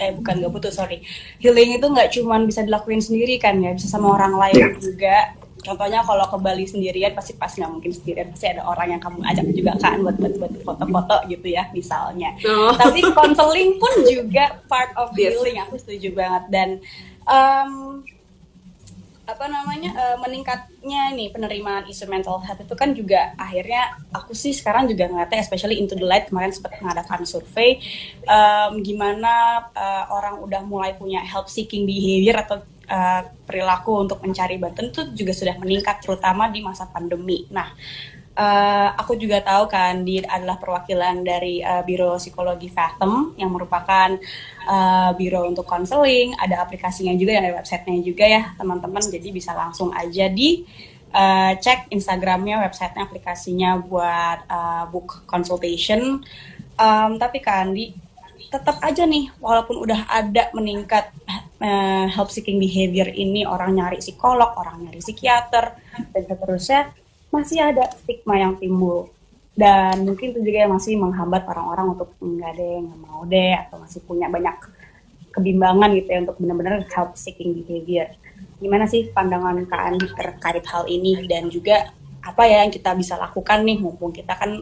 eh 0.00 0.16
bukan 0.16 0.34
nggak 0.40 0.52
butuh 0.56 0.72
sorry, 0.72 1.04
healing 1.36 1.76
itu 1.76 1.84
nggak 1.84 2.08
cuma 2.16 2.40
bisa 2.40 2.64
dilakuin 2.64 3.04
sendiri 3.04 3.36
kan 3.36 3.60
ya, 3.60 3.76
bisa 3.76 3.84
sama 3.84 4.16
orang 4.16 4.40
lain 4.40 4.56
yeah. 4.56 4.72
juga. 4.80 5.16
Contohnya 5.60 6.00
kalau 6.02 6.26
ke 6.26 6.36
Bali 6.40 6.64
sendirian 6.66 7.12
pasti 7.12 7.36
pas 7.36 7.52
nggak 7.52 7.70
mungkin 7.70 7.92
sendirian 7.92 8.28
pasti 8.32 8.46
ada 8.50 8.64
orang 8.64 8.96
yang 8.96 9.00
kamu 9.02 9.20
ajak 9.22 9.46
juga 9.52 9.72
kan 9.78 10.00
buat 10.00 10.16
buat, 10.16 10.34
buat 10.40 10.52
foto-foto 10.64 11.16
gitu 11.28 11.46
ya 11.52 11.68
misalnya. 11.70 12.34
Oh. 12.48 12.72
Tapi 12.74 13.00
konseling 13.12 13.76
pun 13.76 13.92
juga 14.08 14.58
part 14.66 14.90
of 14.96 15.12
yes. 15.14 15.36
healing 15.36 15.56
aku 15.62 15.76
setuju 15.76 16.16
banget 16.16 16.44
dan 16.48 16.68
um, 17.28 18.02
apa 19.30 19.46
namanya 19.46 19.90
uh, 19.94 20.16
meningkatnya 20.18 21.14
nih 21.14 21.30
penerimaan 21.30 21.86
isu 21.86 22.10
mental 22.10 22.42
health 22.42 22.58
itu 22.58 22.74
kan 22.74 22.90
juga 22.90 23.30
akhirnya 23.38 23.94
aku 24.10 24.34
sih 24.34 24.50
sekarang 24.50 24.90
juga 24.90 25.06
ngeliatnya 25.06 25.38
especially 25.38 25.78
into 25.78 25.94
the 25.94 26.02
light 26.02 26.26
kemarin 26.26 26.50
sempat 26.50 26.74
mengadakan 26.82 27.22
survei 27.22 27.78
um, 28.26 28.82
gimana 28.82 29.64
uh, 29.70 30.10
orang 30.10 30.42
udah 30.42 30.62
mulai 30.66 30.98
punya 30.98 31.22
help 31.22 31.46
seeking 31.46 31.86
behavior 31.86 32.42
atau 32.42 32.58
uh, 32.90 33.22
perilaku 33.46 34.02
untuk 34.02 34.18
mencari 34.20 34.58
bantuan 34.58 34.90
itu 34.90 35.02
juga 35.14 35.32
sudah 35.32 35.54
meningkat 35.62 36.02
terutama 36.02 36.50
di 36.50 36.60
masa 36.60 36.90
pandemi. 36.90 37.46
Nah, 37.54 37.70
uh, 38.34 38.88
aku 38.98 39.14
juga 39.14 39.38
tahu 39.40 39.70
kan 39.70 40.02
dia 40.02 40.26
adalah 40.26 40.58
perwakilan 40.58 41.22
dari 41.22 41.62
uh, 41.62 41.86
Biro 41.86 42.18
Psikologi 42.18 42.68
Fathom 42.68 43.38
yang 43.38 43.54
merupakan 43.54 44.18
uh, 44.66 45.10
biro 45.14 45.46
untuk 45.46 45.64
konseling, 45.64 46.34
ada 46.36 46.62
aplikasinya 46.62 47.14
juga 47.14 47.38
ada 47.38 47.56
websitenya 47.62 48.00
juga 48.02 48.24
ya 48.26 48.42
teman-teman. 48.58 49.02
Jadi 49.02 49.28
bisa 49.30 49.54
langsung 49.54 49.94
aja 49.94 50.26
di 50.26 50.66
uh, 51.14 51.52
cek 51.56 51.90
Instagramnya, 51.94 52.62
websitenya, 52.66 53.06
aplikasinya 53.06 53.70
buat 53.82 54.38
uh, 54.50 54.84
book 54.90 55.24
consultation. 55.26 56.22
Um, 56.80 57.20
tapi 57.20 57.44
kan 57.44 57.76
di 57.76 57.92
tetap 58.50 58.82
aja 58.82 59.06
nih 59.06 59.30
walaupun 59.38 59.78
udah 59.86 60.10
ada 60.10 60.50
meningkat 60.52 61.14
uh, 61.62 62.06
help 62.10 62.34
seeking 62.34 62.58
behavior 62.58 63.06
ini 63.06 63.46
orang 63.46 63.78
nyari 63.78 64.02
psikolog, 64.02 64.50
orang 64.58 64.90
nyari 64.90 64.98
psikiater 64.98 65.78
dan 66.10 66.22
seterusnya 66.26 66.80
masih 67.30 67.62
ada 67.62 67.86
stigma 67.94 68.34
yang 68.36 68.58
timbul. 68.58 69.08
Dan 69.54 70.02
mungkin 70.02 70.34
itu 70.34 70.40
juga 70.42 70.66
yang 70.66 70.72
masih 70.74 70.98
menghambat 70.98 71.46
orang-orang 71.46 71.94
untuk 71.94 72.10
enggak 72.18 72.58
deh 72.58 72.76
nggak 72.82 73.00
mau 73.06 73.22
deh 73.28 73.54
atau 73.54 73.76
masih 73.78 74.00
punya 74.02 74.26
banyak 74.26 74.56
kebimbangan 75.30 75.90
gitu 75.94 76.08
ya 76.10 76.18
untuk 76.26 76.36
benar-benar 76.42 76.74
help 76.90 77.14
seeking 77.14 77.54
behavior. 77.54 78.10
Gimana 78.58 78.90
sih 78.90 79.08
pandangan 79.14 79.62
Kak 79.70 79.82
Andi 79.94 80.06
terkait 80.10 80.64
hal 80.66 80.84
ini? 80.90 81.22
Dan 81.30 81.46
juga 81.52 81.92
apa 82.20 82.44
ya 82.44 82.66
yang 82.66 82.72
kita 82.72 82.92
bisa 82.98 83.16
lakukan 83.16 83.64
nih 83.64 83.78
mumpung 83.80 84.12
kita 84.12 84.36
kan 84.36 84.60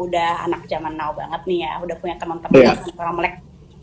udah 0.00 0.48
anak 0.48 0.64
zaman 0.68 0.96
now 0.96 1.12
banget 1.12 1.40
nih 1.44 1.68
ya 1.68 1.72
udah 1.84 1.96
punya 2.00 2.16
teman-teman 2.16 2.58
yeah. 2.58 2.76
yang 2.76 3.16
melek 3.16 3.34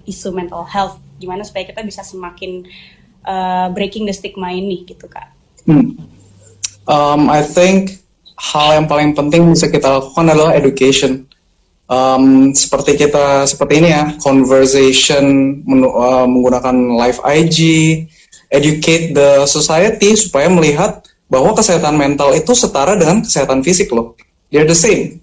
isu 0.10 0.34
mental 0.34 0.66
health 0.66 0.98
gimana 1.22 1.46
supaya 1.46 1.70
kita 1.70 1.86
bisa 1.86 2.01
semakin 2.01 2.66
uh, 3.28 3.70
breaking 3.72 4.10
the 4.10 4.13
stigma 4.16 4.50
ini 4.50 4.88
gitu 4.89 5.06
kak 5.06 5.30
hmm. 5.70 5.96
um, 6.89 7.30
I 7.30 7.46
think 7.46 8.00
hal 8.39 8.80
yang 8.80 8.88
paling 8.88 9.12
penting 9.12 9.44
bisa 9.51 9.68
kita 9.68 10.00
lakukan 10.00 10.32
adalah 10.32 10.56
education. 10.56 11.28
Um, 11.89 12.54
seperti 12.54 12.96
kita 12.96 13.44
seperti 13.50 13.84
ini 13.84 13.89
ya, 13.92 14.16
conversation 14.22 15.60
menu, 15.66 15.89
uh, 15.92 16.24
menggunakan 16.30 16.96
live 16.96 17.20
IG, 17.25 17.58
educate 18.54 19.12
the 19.12 19.44
society 19.50 20.16
supaya 20.16 20.48
melihat 20.48 21.04
bahwa 21.28 21.54
kesehatan 21.58 21.98
mental 21.98 22.34
itu 22.34 22.54
setara 22.54 22.96
dengan 22.96 23.25
kesehatan 23.25 23.66
fisik 23.66 23.89
loh. 23.92 24.16
They're 24.54 24.70
the 24.70 24.78
same. 24.78 25.22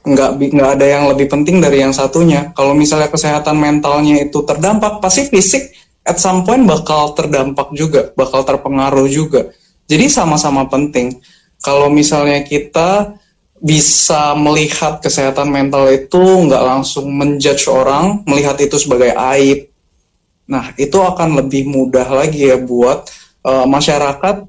Nggak, 0.00 0.30
nggak 0.40 0.70
ada 0.80 0.86
yang 0.86 1.04
lebih 1.12 1.28
penting 1.28 1.60
dari 1.60 1.84
yang 1.84 1.92
satunya. 1.92 2.52
Kalau 2.56 2.72
misalnya 2.72 3.12
kesehatan 3.12 3.60
mentalnya 3.60 4.16
itu 4.24 4.40
terdampak, 4.44 4.98
pasti 5.04 5.28
fisik 5.28 5.76
at 6.08 6.16
some 6.16 6.42
point 6.42 6.64
bakal 6.64 7.12
terdampak 7.12 7.68
juga, 7.76 8.08
bakal 8.16 8.42
terpengaruh 8.42 9.06
juga. 9.06 9.52
Jadi 9.90 10.08
sama-sama 10.08 10.64
penting 10.70 11.20
kalau 11.60 11.92
misalnya 11.92 12.40
kita 12.40 13.20
bisa 13.60 14.32
melihat 14.32 15.04
kesehatan 15.04 15.52
mental 15.52 15.84
itu 15.92 16.16
nggak 16.48 16.64
langsung 16.64 17.12
menjudge 17.12 17.68
orang, 17.68 18.24
melihat 18.24 18.56
itu 18.56 18.80
sebagai 18.80 19.12
aib. 19.12 19.68
Nah, 20.48 20.72
itu 20.80 20.96
akan 20.96 21.44
lebih 21.44 21.68
mudah 21.68 22.08
lagi 22.08 22.48
ya 22.48 22.56
buat 22.56 23.06
uh, 23.44 23.68
masyarakat 23.68 24.48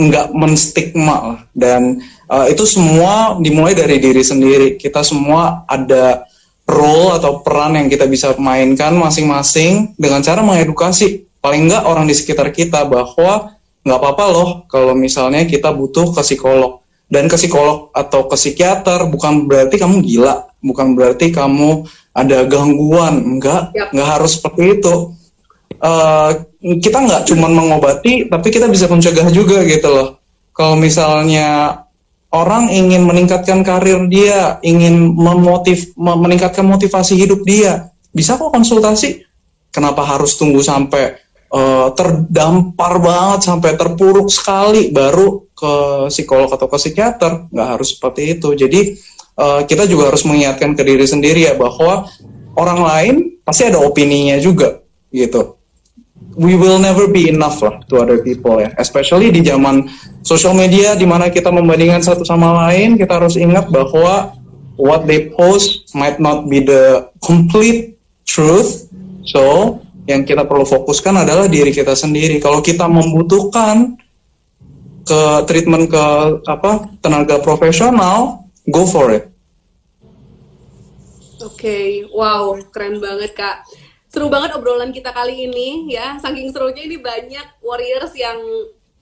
nggak 0.00 0.32
menstigma 0.32 1.16
lah. 1.36 1.40
Dan 1.52 2.00
uh, 2.32 2.48
itu 2.48 2.64
semua 2.64 3.36
dimulai 3.36 3.76
dari 3.76 4.00
diri 4.00 4.24
sendiri. 4.24 4.80
Kita 4.80 5.04
semua 5.04 5.68
ada 5.68 6.24
role 6.70 7.18
atau 7.18 7.44
peran 7.44 7.76
yang 7.76 7.90
kita 7.90 8.06
bisa 8.06 8.32
mainkan 8.38 8.94
masing-masing 8.96 9.92
dengan 9.98 10.22
cara 10.22 10.40
mengedukasi 10.40 11.26
paling 11.42 11.66
nggak 11.66 11.84
orang 11.84 12.06
di 12.06 12.14
sekitar 12.14 12.54
kita 12.54 12.86
bahwa 12.86 13.58
nggak 13.80 13.98
apa-apa 13.98 14.24
loh 14.28 14.48
kalau 14.68 14.92
misalnya 14.92 15.42
kita 15.48 15.72
butuh 15.72 16.12
ke 16.12 16.20
psikolog 16.20 16.84
dan 17.08 17.26
ke 17.26 17.34
psikolog 17.34 17.88
atau 17.96 18.28
ke 18.28 18.36
psikiater 18.36 19.08
bukan 19.08 19.48
berarti 19.48 19.80
kamu 19.80 20.04
gila 20.04 20.46
bukan 20.60 20.92
berarti 20.92 21.32
kamu 21.32 21.88
ada 22.12 22.44
gangguan 22.44 23.24
enggak 23.36 23.72
yep. 23.72 23.88
nggak 23.90 24.08
harus 24.20 24.36
seperti 24.36 24.78
itu 24.78 25.16
uh, 25.80 26.30
kita 26.60 26.98
nggak 27.00 27.22
cuma 27.32 27.48
mengobati 27.48 28.28
tapi 28.28 28.48
kita 28.52 28.68
bisa 28.68 28.84
mencegah 28.84 29.32
juga 29.32 29.64
gitu 29.64 29.88
loh. 29.88 30.08
Kalau 30.52 30.76
misalnya 30.76 31.80
orang 32.30 32.68
ingin 32.68 33.08
meningkatkan 33.08 33.64
karir 33.64 34.04
dia 34.12 34.60
ingin 34.60 35.16
memotiv 35.16 35.96
meningkatkan 35.96 36.68
motivasi 36.68 37.16
hidup 37.16 37.40
dia 37.48 37.88
bisa 38.12 38.36
kok 38.36 38.52
konsultasi. 38.52 39.24
Kenapa 39.70 40.02
harus 40.02 40.34
tunggu 40.34 40.60
sampai 40.60 41.14
uh, 41.54 41.94
terdampar 41.94 42.98
banget 42.98 43.46
sampai 43.46 43.78
terpuruk 43.78 44.26
sekali 44.28 44.90
baru 44.90 45.46
ke 45.54 45.72
psikolog 46.10 46.50
atau 46.50 46.66
ke 46.66 46.76
psikiater? 46.76 47.48
Nggak 47.48 47.68
harus 47.78 47.88
seperti 47.96 48.36
itu. 48.36 48.52
Jadi 48.52 48.80
uh, 49.38 49.62
kita 49.64 49.86
juga 49.86 50.10
harus 50.12 50.26
mengingatkan 50.26 50.74
ke 50.74 50.82
diri 50.82 51.06
sendiri 51.06 51.46
ya 51.48 51.54
bahwa 51.54 52.04
orang 52.58 52.80
lain 52.82 53.14
pasti 53.46 53.70
ada 53.70 53.78
opininya 53.78 54.36
juga 54.42 54.82
gitu 55.14 55.59
we 56.36 56.54
will 56.54 56.78
never 56.78 57.08
be 57.10 57.28
enough 57.28 57.60
lah 57.60 57.80
to 57.90 58.00
other 58.00 58.20
people 58.22 58.60
ya 58.60 58.70
especially 58.78 59.32
di 59.34 59.42
zaman 59.44 59.88
sosial 60.22 60.54
media 60.54 60.94
di 60.94 61.04
mana 61.08 61.28
kita 61.32 61.48
membandingkan 61.52 62.00
satu 62.00 62.22
sama 62.22 62.68
lain 62.68 63.00
kita 63.00 63.18
harus 63.18 63.34
ingat 63.40 63.68
bahwa 63.72 64.36
what 64.80 65.04
they 65.04 65.32
post 65.34 65.90
might 65.92 66.22
not 66.22 66.46
be 66.46 66.62
the 66.62 67.08
complete 67.20 67.98
truth 68.24 68.88
so 69.26 69.78
yang 70.10 70.26
kita 70.26 70.42
perlu 70.42 70.66
fokuskan 70.66 71.22
adalah 71.22 71.46
diri 71.46 71.70
kita 71.70 71.94
sendiri. 71.94 72.42
Kalau 72.42 72.58
kita 72.58 72.90
membutuhkan 72.90 73.94
ke 75.06 75.22
treatment 75.46 75.86
ke 75.86 76.04
apa 76.50 76.90
tenaga 76.98 77.38
profesional, 77.38 78.46
go 78.66 78.82
for 78.90 79.14
it. 79.14 79.30
Oke, 81.40 81.66
okay. 81.66 81.86
wow, 82.12 82.58
keren 82.74 82.98
banget 82.98 83.32
kak. 83.38 83.64
Seru 84.10 84.26
banget 84.26 84.50
obrolan 84.58 84.90
kita 84.90 85.14
kali 85.14 85.46
ini 85.46 85.94
ya. 85.94 86.18
Saking 86.18 86.50
serunya 86.50 86.82
ini 86.82 86.98
banyak 86.98 87.62
warriors 87.62 88.10
yang 88.18 88.42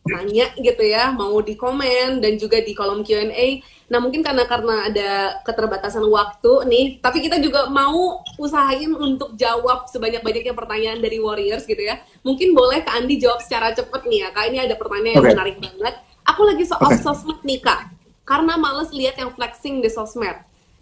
nanya 0.09 0.53
gitu 0.57 0.81
ya, 0.85 1.13
mau 1.13 1.37
di 1.45 1.55
komen 1.55 2.25
dan 2.25 2.41
juga 2.41 2.61
di 2.65 2.73
kolom 2.73 3.05
Q&A. 3.05 3.61
Nah 3.93 3.99
mungkin 4.01 4.25
karena 4.25 4.49
karena 4.49 4.89
ada 4.89 5.11
keterbatasan 5.45 6.05
waktu 6.09 6.53
nih, 6.69 6.87
tapi 7.01 7.21
kita 7.25 7.41
juga 7.41 7.69
mau 7.69 8.25
usahain 8.41 8.89
untuk 8.97 9.37
jawab 9.37 9.89
sebanyak-banyaknya 9.89 10.57
pertanyaan 10.57 10.99
dari 11.01 11.21
Warriors 11.21 11.69
gitu 11.69 11.81
ya. 11.81 12.01
Mungkin 12.25 12.57
boleh 12.57 12.85
Kak 12.85 13.05
Andi 13.05 13.21
jawab 13.21 13.45
secara 13.45 13.73
cepet 13.77 14.09
nih 14.09 14.19
ya, 14.25 14.29
Kak 14.33 14.45
ini 14.49 14.59
ada 14.65 14.75
pertanyaan 14.77 15.15
yang 15.21 15.25
okay. 15.25 15.35
menarik 15.37 15.57
banget. 15.61 15.95
Aku 16.29 16.41
lagi 16.45 16.65
soal 16.69 16.93
okay. 16.93 17.01
sosmed 17.01 17.41
nih 17.45 17.61
Kak, 17.61 17.93
karena 18.25 18.57
males 18.61 18.93
lihat 18.93 19.17
yang 19.17 19.33
flexing 19.33 19.81
di 19.81 19.89
sosmed. 19.89 20.37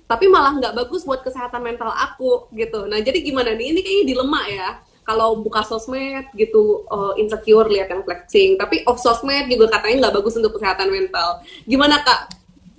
Tapi 0.07 0.31
malah 0.31 0.55
nggak 0.55 0.75
bagus 0.75 1.03
buat 1.03 1.27
kesehatan 1.27 1.67
mental 1.67 1.91
aku 1.91 2.47
gitu. 2.55 2.87
Nah 2.87 3.03
jadi 3.03 3.19
gimana 3.27 3.59
nih? 3.59 3.75
Ini 3.75 3.81
kayaknya 3.83 4.05
dilema 4.07 4.43
ya. 4.47 4.69
Kalau 5.07 5.39
buka 5.39 5.63
sosmed 5.63 6.31
gitu 6.35 6.87
uh, 6.91 7.15
insecure 7.19 7.67
lihat 7.67 7.91
yang 7.91 8.07
flexing. 8.07 8.55
Tapi 8.55 8.87
off 8.87 9.03
sosmed 9.03 9.51
juga 9.51 9.79
katanya 9.79 10.07
nggak 10.07 10.15
bagus 10.23 10.39
untuk 10.39 10.55
kesehatan 10.59 10.95
mental. 10.95 11.43
Gimana 11.67 12.07
kak? 12.07 12.31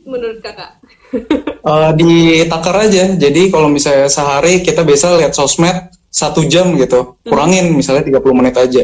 Menurut 0.08 0.40
kakak? 0.40 0.80
Uh, 1.68 1.92
di 2.00 2.44
takar 2.48 2.88
aja. 2.88 3.12
Jadi 3.12 3.52
kalau 3.52 3.68
misalnya 3.68 4.08
sehari 4.08 4.64
kita 4.64 4.88
bisa 4.88 5.12
lihat 5.20 5.36
sosmed 5.36 5.92
satu 6.08 6.48
jam 6.48 6.72
gitu. 6.80 7.20
Hmm. 7.24 7.28
kurangin 7.28 7.76
misalnya 7.76 8.08
30 8.08 8.40
menit 8.40 8.56
aja 8.56 8.84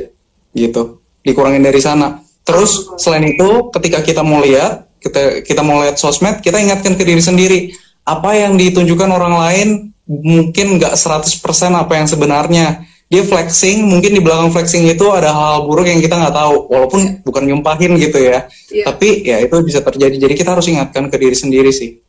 gitu. 0.51 0.99
Dikurangin 1.23 1.63
dari 1.63 1.79
sana. 1.79 2.19
Terus 2.43 2.91
selain 2.99 3.23
itu 3.23 3.71
ketika 3.71 4.03
kita 4.03 4.19
mau 4.19 4.43
lihat 4.43 4.91
kita 5.03 5.43
kita 5.43 5.61
mau 5.63 5.83
lihat 5.83 5.99
sosmed 5.99 6.39
kita 6.39 6.63
ingatkan 6.63 6.95
ke 6.95 7.03
diri 7.03 7.19
sendiri 7.19 7.59
apa 8.03 8.29
yang 8.35 8.59
ditunjukkan 8.59 9.09
orang 9.09 9.35
lain 9.39 9.67
mungkin 10.07 10.79
nggak 10.79 10.93
100% 10.95 11.39
apa 11.71 11.93
yang 11.95 12.07
sebenarnya. 12.07 12.67
Dia 13.07 13.21
flexing 13.21 13.85
mungkin 13.85 14.17
di 14.17 14.21
belakang 14.25 14.49
flexing 14.49 14.89
itu 14.89 15.05
ada 15.13 15.29
hal-hal 15.29 15.69
buruk 15.69 15.85
yang 15.85 16.01
kita 16.01 16.17
nggak 16.17 16.33
tahu 16.33 16.65
walaupun 16.65 17.21
bukan 17.21 17.43
nyumpahin 17.45 17.93
gitu 18.01 18.17
ya. 18.17 18.49
Yeah. 18.73 18.89
tapi 18.89 19.21
ya 19.21 19.37
itu 19.37 19.53
bisa 19.61 19.85
terjadi. 19.85 20.17
Jadi 20.17 20.33
kita 20.33 20.57
harus 20.57 20.65
ingatkan 20.65 21.13
ke 21.13 21.17
diri 21.21 21.37
sendiri 21.37 21.69
sih. 21.69 22.01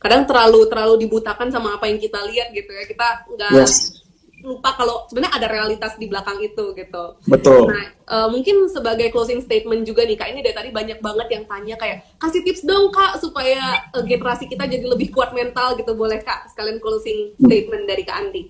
Kadang 0.00 0.24
terlalu 0.24 0.64
terlalu 0.70 1.04
dibutakan 1.04 1.52
sama 1.52 1.76
apa 1.76 1.90
yang 1.92 2.00
kita 2.00 2.24
lihat 2.24 2.56
gitu 2.56 2.72
ya. 2.72 2.84
Kita 2.88 3.06
nggak 3.36 3.52
yes. 3.52 4.05
Lupa 4.46 4.78
kalau 4.78 5.10
sebenarnya 5.10 5.42
ada 5.42 5.48
realitas 5.50 5.98
di 5.98 6.06
belakang 6.06 6.38
itu 6.38 6.70
gitu. 6.78 7.04
Betul. 7.26 7.66
Nah 7.66 7.84
uh, 8.06 8.28
mungkin 8.30 8.70
sebagai 8.70 9.10
closing 9.10 9.42
statement 9.42 9.82
juga 9.82 10.06
nih 10.06 10.14
kak 10.14 10.30
ini 10.30 10.40
dari 10.46 10.54
tadi 10.54 10.70
banyak 10.70 11.02
banget 11.02 11.28
yang 11.34 11.44
tanya 11.50 11.74
kayak 11.74 12.06
kasih 12.22 12.46
tips 12.46 12.62
dong 12.62 12.94
kak 12.94 13.18
supaya 13.18 13.90
uh, 13.90 14.06
generasi 14.06 14.46
kita 14.46 14.70
jadi 14.70 14.86
lebih 14.86 15.10
kuat 15.10 15.34
mental 15.34 15.74
gitu. 15.74 15.92
Boleh 15.98 16.22
kak 16.22 16.46
sekalian 16.54 16.78
closing 16.78 17.34
statement 17.42 17.84
dari 17.90 18.06
kak 18.06 18.16
Andi. 18.22 18.42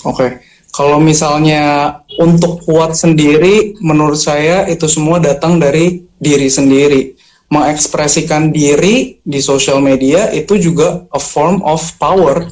Oke, 0.00 0.40
kalau 0.70 1.02
misalnya 1.02 1.92
untuk 2.22 2.62
kuat 2.62 2.94
sendiri, 2.94 3.74
menurut 3.82 4.16
saya 4.16 4.64
itu 4.70 4.86
semua 4.86 5.18
datang 5.18 5.58
dari 5.58 6.06
diri 6.16 6.46
sendiri. 6.46 7.18
Mengekspresikan 7.50 8.54
diri 8.54 9.18
di 9.26 9.40
sosial 9.42 9.82
media 9.82 10.30
itu 10.30 10.54
juga 10.54 11.04
a 11.10 11.18
form 11.18 11.60
of 11.66 11.82
power. 11.98 12.46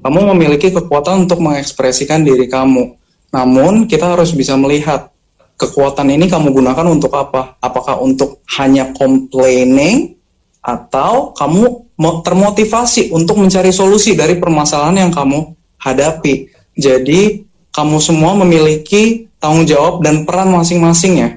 Kamu 0.00 0.32
memiliki 0.32 0.72
kekuatan 0.72 1.28
untuk 1.28 1.44
mengekspresikan 1.44 2.24
diri 2.24 2.48
kamu. 2.48 2.96
Namun, 3.36 3.84
kita 3.84 4.16
harus 4.16 4.32
bisa 4.32 4.56
melihat 4.56 5.12
kekuatan 5.60 6.08
ini 6.08 6.24
kamu 6.24 6.56
gunakan 6.56 6.86
untuk 6.88 7.12
apa? 7.12 7.60
Apakah 7.60 8.00
untuk 8.00 8.40
hanya 8.56 8.96
complaining 8.96 10.16
atau 10.64 11.36
kamu 11.36 11.62
mo- 12.00 12.20
termotivasi 12.24 13.12
untuk 13.12 13.44
mencari 13.44 13.68
solusi 13.76 14.16
dari 14.16 14.40
permasalahan 14.40 15.04
yang 15.08 15.12
kamu 15.12 15.52
hadapi. 15.76 16.48
Jadi, 16.80 17.44
kamu 17.68 18.00
semua 18.00 18.32
memiliki 18.40 19.28
tanggung 19.36 19.68
jawab 19.68 20.00
dan 20.00 20.24
peran 20.24 20.48
masing-masing 20.48 21.12
ya. 21.20 21.30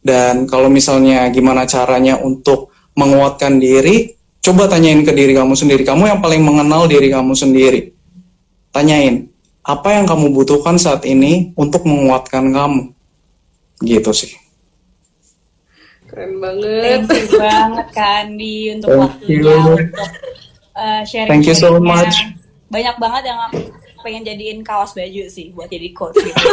Dan 0.00 0.48
kalau 0.48 0.72
misalnya 0.72 1.28
gimana 1.28 1.68
caranya 1.68 2.16
untuk 2.16 2.72
menguatkan 2.96 3.60
diri, 3.60 4.16
coba 4.40 4.72
tanyain 4.72 5.04
ke 5.04 5.12
diri 5.12 5.36
kamu 5.36 5.52
sendiri. 5.52 5.84
Kamu 5.84 6.08
yang 6.08 6.20
paling 6.24 6.40
mengenal 6.40 6.88
diri 6.88 7.12
kamu 7.12 7.36
sendiri. 7.36 7.95
Tanyain, 8.76 9.32
apa 9.64 9.88
yang 9.96 10.04
kamu 10.04 10.36
butuhkan 10.36 10.76
saat 10.76 11.08
ini 11.08 11.56
untuk 11.56 11.88
menguatkan 11.88 12.52
kamu? 12.52 12.92
Gitu 13.80 14.12
sih. 14.12 14.36
Keren 16.04 16.36
banget. 16.44 17.08
Thank 17.08 17.32
you 17.32 17.40
banget 17.40 17.88
Kandi 17.96 18.76
untuk 18.76 18.88
Thank 18.92 19.00
waktunya 19.00 19.40
you. 19.40 19.56
untuk 19.64 19.80
uh, 20.76 21.00
sharing. 21.08 21.30
Thank 21.32 21.48
you 21.48 21.56
so 21.56 21.80
much. 21.80 22.20
Banyak 22.68 23.00
banget 23.00 23.32
yang 23.32 23.40
aku 23.48 23.72
pengen 24.04 24.28
jadiin 24.28 24.60
kaos 24.60 24.92
baju 24.92 25.24
sih 25.24 25.56
buat 25.56 25.72
jadi 25.72 25.96
quotes 25.96 26.20
gitu. 26.20 26.36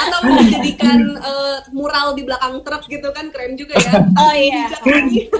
Atau 0.00 0.18
menjadikan 0.26 1.00
eh, 1.18 1.58
mural 1.74 2.16
di 2.16 2.22
belakang 2.24 2.60
truk 2.64 2.84
gitu 2.88 3.08
kan 3.12 3.28
keren 3.30 3.54
juga 3.58 3.76
ya. 3.78 3.92
Oh 4.22 4.32
iya. 4.34 4.70
Banget. 4.84 5.30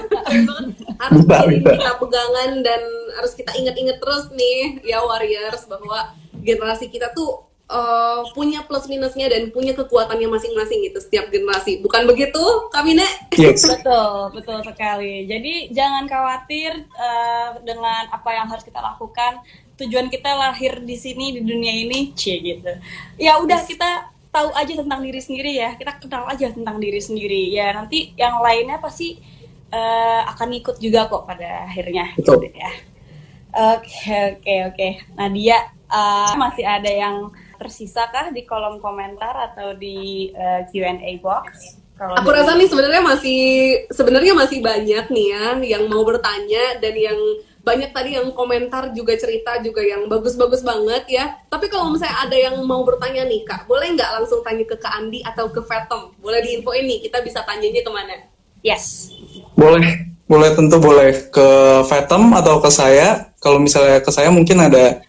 harus 0.95 1.21
Bisa, 1.27 1.37
jadi 1.43 1.55
bisa. 1.59 1.71
kita 1.75 1.91
pegangan 1.99 2.51
dan 2.63 2.81
harus 3.19 3.33
kita 3.35 3.51
inget-inget 3.55 3.97
terus 3.99 4.31
nih 4.31 4.79
ya 4.83 5.03
warriors 5.03 5.67
bahwa 5.67 6.15
generasi 6.39 6.87
kita 6.87 7.11
tuh 7.11 7.45
eh, 7.65 8.21
punya 8.37 8.61
plus 8.63 8.85
minusnya 8.85 9.27
dan 9.31 9.49
punya 9.49 9.73
kekuatannya 9.73 10.29
masing-masing 10.29 10.85
gitu 10.85 10.99
setiap 11.01 11.33
generasi. 11.33 11.81
Bukan 11.81 12.05
begitu, 12.05 12.41
Kamine? 12.69 13.05
Yes. 13.35 13.65
Betul, 13.71 14.37
betul 14.37 14.59
sekali. 14.61 15.25
Jadi 15.25 15.73
jangan 15.73 16.05
khawatir 16.05 16.85
eh, 16.85 17.49
dengan 17.65 18.09
apa 18.13 18.29
yang 18.33 18.47
harus 18.49 18.63
kita 18.63 18.79
lakukan. 18.79 19.41
Tujuan 19.75 20.07
kita 20.07 20.31
lahir 20.31 20.79
di 20.87 20.95
sini 20.95 21.35
di 21.35 21.41
dunia 21.43 21.73
ini, 21.75 22.15
cie 22.15 22.39
gitu. 22.39 22.71
Ya 23.19 23.35
udah 23.43 23.59
kita 23.67 24.14
tahu 24.35 24.49
aja 24.51 24.73
tentang 24.83 24.99
diri 24.99 25.21
sendiri 25.23 25.51
ya. 25.55 25.69
Kita 25.79 25.95
kenal 26.03 26.27
aja 26.27 26.51
tentang 26.51 26.77
diri 26.83 26.99
sendiri. 26.99 27.47
Ya 27.55 27.71
nanti 27.71 28.11
yang 28.19 28.43
lainnya 28.43 28.75
pasti 28.83 29.15
eh, 29.71 30.21
akan 30.27 30.49
ikut 30.59 30.75
juga 30.83 31.07
kok 31.07 31.23
pada 31.23 31.63
akhirnya. 31.71 32.11
Betul. 32.19 32.51
Gitu 32.51 32.59
ya. 32.59 32.71
Oke, 33.55 34.35
oke, 34.35 34.55
oke. 34.75 34.87
Nadia, 35.15 35.59
eh, 35.87 36.33
masih 36.35 36.67
ada 36.67 36.91
yang 36.91 37.31
tersisa 37.55 38.11
kah 38.11 38.35
di 38.35 38.43
kolom 38.43 38.83
komentar 38.83 39.31
atau 39.51 39.71
di 39.79 40.29
eh, 40.35 40.67
Q&A 40.67 41.23
box? 41.23 41.79
Kalau 41.95 42.11
Aku 42.19 42.27
rasa 42.27 42.59
nih 42.59 42.67
sebenarnya 42.67 42.99
masih 42.99 43.41
sebenarnya 43.87 44.35
masih 44.35 44.59
banyak 44.59 45.05
nih 45.07 45.27
ya 45.31 45.45
yang 45.63 45.87
mau 45.87 46.03
bertanya 46.03 46.75
dan 46.83 46.91
yang 46.91 47.15
banyak 47.65 47.89
tadi 47.89 48.13
yang 48.13 48.29
komentar 48.37 48.93
juga 48.93 49.17
cerita 49.17 49.57
juga 49.57 49.81
yang 49.81 50.05
bagus-bagus 50.05 50.61
banget 50.61 51.09
ya. 51.09 51.33
Tapi 51.49 51.65
kalau 51.65 51.89
misalnya 51.89 52.29
ada 52.29 52.37
yang 52.37 52.61
mau 52.61 52.85
bertanya 52.85 53.25
nih 53.25 53.41
kak, 53.41 53.65
boleh 53.65 53.89
nggak 53.97 54.21
langsung 54.21 54.45
tanya 54.45 54.61
ke 54.69 54.77
Kak 54.77 54.93
Andi 55.01 55.25
atau 55.25 55.49
ke 55.49 55.65
Fathom? 55.65 56.13
Boleh 56.21 56.45
diinfo 56.45 56.77
ini 56.77 57.01
kita 57.01 57.25
bisa 57.25 57.41
tanyanya 57.41 57.81
ke 57.81 57.89
mana? 57.89 58.15
Yes. 58.61 59.09
Boleh, 59.57 60.13
boleh 60.29 60.53
tentu 60.53 60.77
boleh 60.77 61.33
ke 61.33 61.47
Fathom 61.89 62.37
atau 62.37 62.61
ke 62.61 62.69
saya. 62.69 63.33
Kalau 63.41 63.57
misalnya 63.57 63.97
ke 64.01 64.13
saya 64.13 64.29
mungkin 64.29 64.61
ada 64.61 65.01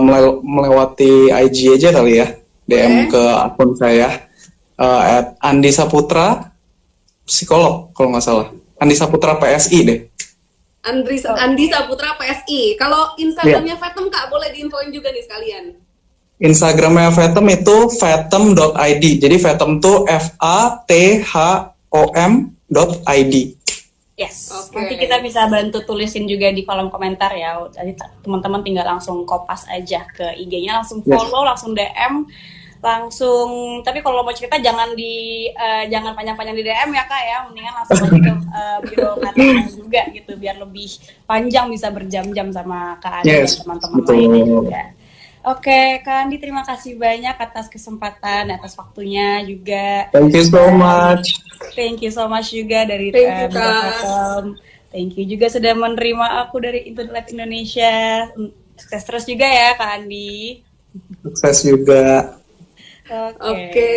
mele- 0.00 0.40
melewati 0.40 1.28
IG 1.28 1.76
aja 1.76 1.92
kali 1.92 2.24
ya, 2.24 2.26
DM 2.64 3.08
Oke. 3.08 3.16
ke 3.16 3.22
akun 3.36 3.70
saya 3.76 4.08
eh, 4.80 5.00
at 5.20 5.36
Andi 5.44 5.68
Saputra 5.68 6.52
psikolog 7.28 7.92
kalau 7.92 8.16
nggak 8.16 8.24
salah. 8.24 8.48
Andi 8.80 8.96
Saputra 8.96 9.36
PSI 9.36 9.78
deh. 9.84 9.98
Andri 10.86 11.18
Andi 11.20 11.66
Saputra 11.66 12.14
PSI. 12.14 12.78
Kalau 12.78 13.18
Instagramnya 13.18 13.76
Fathom 13.76 14.06
kak 14.08 14.30
boleh 14.30 14.54
diinfoin 14.54 14.94
juga 14.94 15.10
nih 15.10 15.24
sekalian. 15.26 15.64
Instagramnya 16.38 17.10
Fathom 17.10 17.46
itu 17.50 17.76
fathom.id. 17.98 19.04
Jadi 19.18 19.36
Fathom 19.42 19.82
tuh 19.82 20.06
F 20.06 20.38
A 20.38 20.86
T 20.86 21.18
H 21.26 21.34
O 21.90 22.14
M 22.14 22.54
dot 22.70 23.02
ID. 23.10 23.58
Yes. 24.18 24.50
Oke. 24.50 24.74
Nanti 24.74 24.94
kita 24.98 25.22
bisa 25.22 25.46
bantu 25.46 25.82
tulisin 25.86 26.26
juga 26.26 26.50
di 26.50 26.66
kolom 26.66 26.90
komentar 26.90 27.30
ya. 27.38 27.58
Jadi 27.70 27.94
teman-teman 28.22 28.66
tinggal 28.66 28.86
langsung 28.98 29.22
kopas 29.22 29.66
aja 29.70 30.02
ke 30.10 30.34
IG-nya, 30.42 30.82
langsung 30.82 31.02
Yes. 31.06 31.14
follow, 31.14 31.46
langsung 31.46 31.70
DM, 31.70 32.26
langsung. 32.78 33.80
Tapi 33.82 34.02
kalau 34.02 34.22
mau 34.22 34.34
cerita 34.34 34.58
jangan 34.58 34.94
di 34.94 35.46
eh, 35.50 35.84
jangan 35.90 36.14
panjang-panjang 36.14 36.56
di 36.56 36.64
DM 36.66 36.90
ya 36.94 37.04
kak 37.06 37.22
ya. 37.22 37.38
Mendingan 37.50 37.74
langsung 37.82 37.98
aja 38.06 38.18
ke 38.18 38.32
uh, 38.32 38.78
biro 38.86 39.12
katanya 39.18 39.62
juga 39.70 40.02
gitu, 40.14 40.32
biar 40.38 40.56
lebih 40.58 40.90
panjang 41.26 41.66
bisa 41.70 41.88
berjam-jam 41.90 42.48
sama 42.54 42.96
kak 43.02 43.22
Adi 43.22 43.30
Yes, 43.30 43.58
dan 43.58 43.78
teman-teman 43.78 44.00
lainnya 44.06 44.44
juga. 44.46 44.82
Oke, 45.48 46.02
Kak 46.04 46.28
Andi 46.28 46.36
terima 46.42 46.66
kasih 46.66 46.98
banyak 46.98 47.32
atas 47.38 47.70
kesempatan, 47.70 48.52
atas 48.52 48.74
waktunya 48.74 49.40
juga. 49.46 50.10
Thank 50.12 50.34
you 50.34 50.44
so 50.44 50.68
much. 50.74 51.40
Thank 51.72 52.04
you 52.04 52.12
so 52.12 52.26
much 52.28 52.52
juga 52.52 52.84
dari 52.84 53.14
Thank 53.14 53.32
eh, 53.32 53.40
you. 53.46 53.56
Fathom. 53.56 54.44
Thank 54.92 55.16
you 55.16 55.24
juga 55.24 55.46
sudah 55.48 55.72
menerima 55.72 56.44
aku 56.44 56.60
dari 56.60 56.90
Lab 56.92 57.28
Indonesia. 57.32 58.28
Mm, 58.36 58.50
Sukses 58.78 59.02
terus 59.08 59.24
juga 59.24 59.46
ya 59.48 59.72
Kak 59.78 59.90
Andi. 60.02 60.62
Sukses 61.24 61.56
juga. 61.64 62.37
Oke. 63.08 63.40
Oke, 63.40 63.92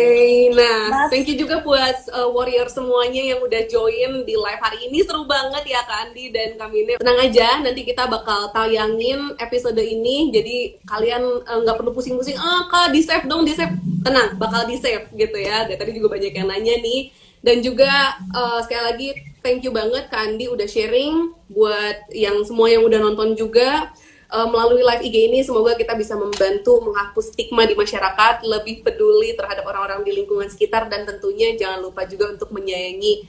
nah 0.56 0.88
Mas- 0.88 1.10
thank 1.12 1.28
you 1.28 1.36
juga 1.36 1.60
buat 1.60 2.08
uh, 2.16 2.32
warrior 2.32 2.64
semuanya 2.72 3.20
yang 3.20 3.44
udah 3.44 3.68
join 3.68 4.24
di 4.24 4.32
live 4.32 4.62
hari 4.64 4.88
ini 4.88 5.04
seru 5.04 5.28
banget 5.28 5.68
ya 5.68 5.84
Kak 5.84 6.08
Andi 6.08 6.32
dan 6.32 6.56
Kamine. 6.56 6.96
Tenang 6.96 7.20
aja, 7.20 7.60
nanti 7.60 7.84
kita 7.84 8.08
bakal 8.08 8.48
tayangin 8.56 9.36
episode 9.36 9.76
ini, 9.76 10.32
jadi 10.32 10.80
kalian 10.88 11.44
uh, 11.44 11.58
nggak 11.60 11.76
perlu 11.76 11.92
pusing-pusing. 11.92 12.40
Ah 12.40 12.64
kak 12.72 12.96
di 12.96 13.04
save 13.04 13.28
dong, 13.28 13.44
di 13.44 13.52
save. 13.52 13.76
Tenang, 14.00 14.40
bakal 14.40 14.64
di 14.64 14.80
save 14.80 15.12
gitu 15.12 15.36
ya. 15.36 15.68
Dan 15.68 15.76
tadi 15.76 15.92
juga 15.92 16.16
banyak 16.16 16.32
yang 16.32 16.48
nanya 16.48 16.80
nih. 16.80 17.12
Dan 17.42 17.58
juga 17.60 18.16
uh, 18.32 18.62
sekali 18.64 18.82
lagi 18.86 19.08
thank 19.42 19.66
you 19.66 19.74
banget 19.74 20.08
Kak 20.08 20.30
Andi 20.30 20.46
udah 20.46 20.64
sharing 20.64 21.34
buat 21.50 22.08
yang 22.14 22.40
semua 22.48 22.70
yang 22.72 22.86
udah 22.86 23.02
nonton 23.02 23.36
juga. 23.36 23.92
Uh, 24.32 24.48
melalui 24.48 24.80
live 24.80 25.04
IG 25.04 25.28
ini 25.28 25.44
semoga 25.44 25.76
kita 25.76 25.92
bisa 25.92 26.16
membantu 26.16 26.80
menghapus 26.80 27.30
stigma 27.30 27.62
di 27.62 27.76
masyarakat, 27.76 28.40
lebih 28.42 28.80
peduli 28.80 29.36
terhadap 29.36 29.60
orang-orang 29.62 30.00
di 30.00 30.16
lingkungan 30.16 30.48
sekitar 30.48 30.88
dan 30.88 31.04
tentunya 31.04 31.52
jangan 31.52 31.84
lupa 31.84 32.02
juga 32.04 32.32
untuk 32.32 32.48
menyayangi 32.48 33.28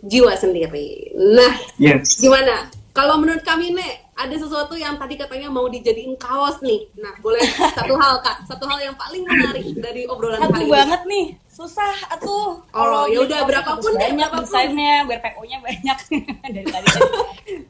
jiwa 0.00 0.34
sendiri. 0.34 1.14
Nah, 1.14 1.54
Yes. 1.78 2.18
gimana? 2.18 2.66
Kalau 2.90 3.18
menurut 3.18 3.42
kami 3.42 3.74
nih 3.74 3.90
ada 4.12 4.34
sesuatu 4.34 4.74
yang 4.74 4.94
tadi 4.94 5.14
katanya 5.14 5.46
mau 5.48 5.66
dijadiin 5.66 6.14
kaos 6.14 6.58
nih. 6.60 6.86
Nah, 6.94 7.14
boleh 7.18 7.42
satu 7.78 7.94
hal 7.94 8.18
kak, 8.18 8.42
satu 8.44 8.66
hal 8.66 8.78
yang 8.80 8.94
paling 8.94 9.22
menarik 9.22 9.66
dari 9.76 10.06
obrolan 10.06 10.38
Satu 10.38 10.50
kali 10.52 10.66
ini. 10.66 10.70
banget 10.72 11.00
nih, 11.04 11.26
susah 11.46 11.94
atuh. 12.10 12.58
Oh, 12.70 13.06
ya 13.06 13.18
udah, 13.18 13.42
beli 13.42 13.54
kaos 13.56 13.82
berapapun 13.82 13.90
deh, 13.92 14.02
banyak 14.04 14.18
berapapun. 14.30 14.42
desainnya, 14.46 14.94
biar 15.06 15.20
PO-nya 15.22 15.58
banyak. 15.58 15.98
Dari 16.54 16.66
tadi 16.66 16.86
tadi 16.86 17.10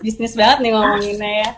bisnis 0.00 0.32
banget 0.32 0.58
nih 0.60 0.70
ngomonginnya 0.72 1.32
ya. 1.40 1.50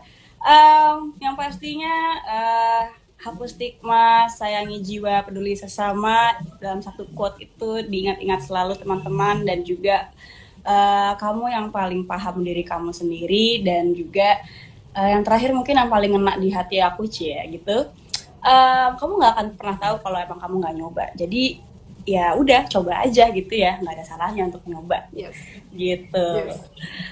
Em, 0.47 1.11
yang 1.19 1.35
pastinya 1.35 1.95
eh, 2.23 2.83
hapus 3.19 3.59
stigma, 3.59 4.31
sayangi 4.31 4.79
jiwa, 4.79 5.27
peduli 5.27 5.59
sesama. 5.59 6.39
Dalam 6.63 6.79
satu 6.79 7.03
quote 7.11 7.43
itu 7.43 7.83
diingat-ingat 7.83 8.47
selalu 8.47 8.79
teman-teman 8.79 9.43
dan 9.43 9.67
juga 9.67 10.07
eh, 10.63 11.13
kamu 11.19 11.51
yang 11.51 11.67
paling 11.75 12.07
paham 12.07 12.47
diri 12.47 12.63
kamu 12.63 12.95
sendiri 12.95 13.67
dan 13.67 13.91
juga 13.91 14.39
eh, 14.95 15.09
yang 15.11 15.27
terakhir 15.27 15.51
mungkin 15.51 15.75
yang 15.75 15.91
paling 15.91 16.15
ngena 16.15 16.39
di 16.39 16.49
hati 16.55 16.79
aku 16.79 17.11
cie 17.11 17.35
gitu. 17.51 17.91
Em, 18.47 18.91
kamu 18.95 19.13
nggak 19.19 19.33
akan 19.35 19.47
pernah 19.59 19.77
tahu 19.83 19.97
kalau 19.99 20.19
emang 20.23 20.39
kamu 20.39 20.55
nggak 20.63 20.75
nyoba. 20.79 21.05
Jadi 21.19 21.43
ya 22.07 22.39
udah 22.39 22.71
coba 22.71 23.03
aja 23.03 23.27
gitu 23.35 23.51
ya, 23.51 23.83
nggak 23.83 23.99
ada 23.99 24.05
salahnya 24.07 24.47
untuk 24.47 24.63
nyoba 24.71 25.11
Yes. 25.11 25.35
gitu. 25.75 26.29
Yes. 26.39 26.63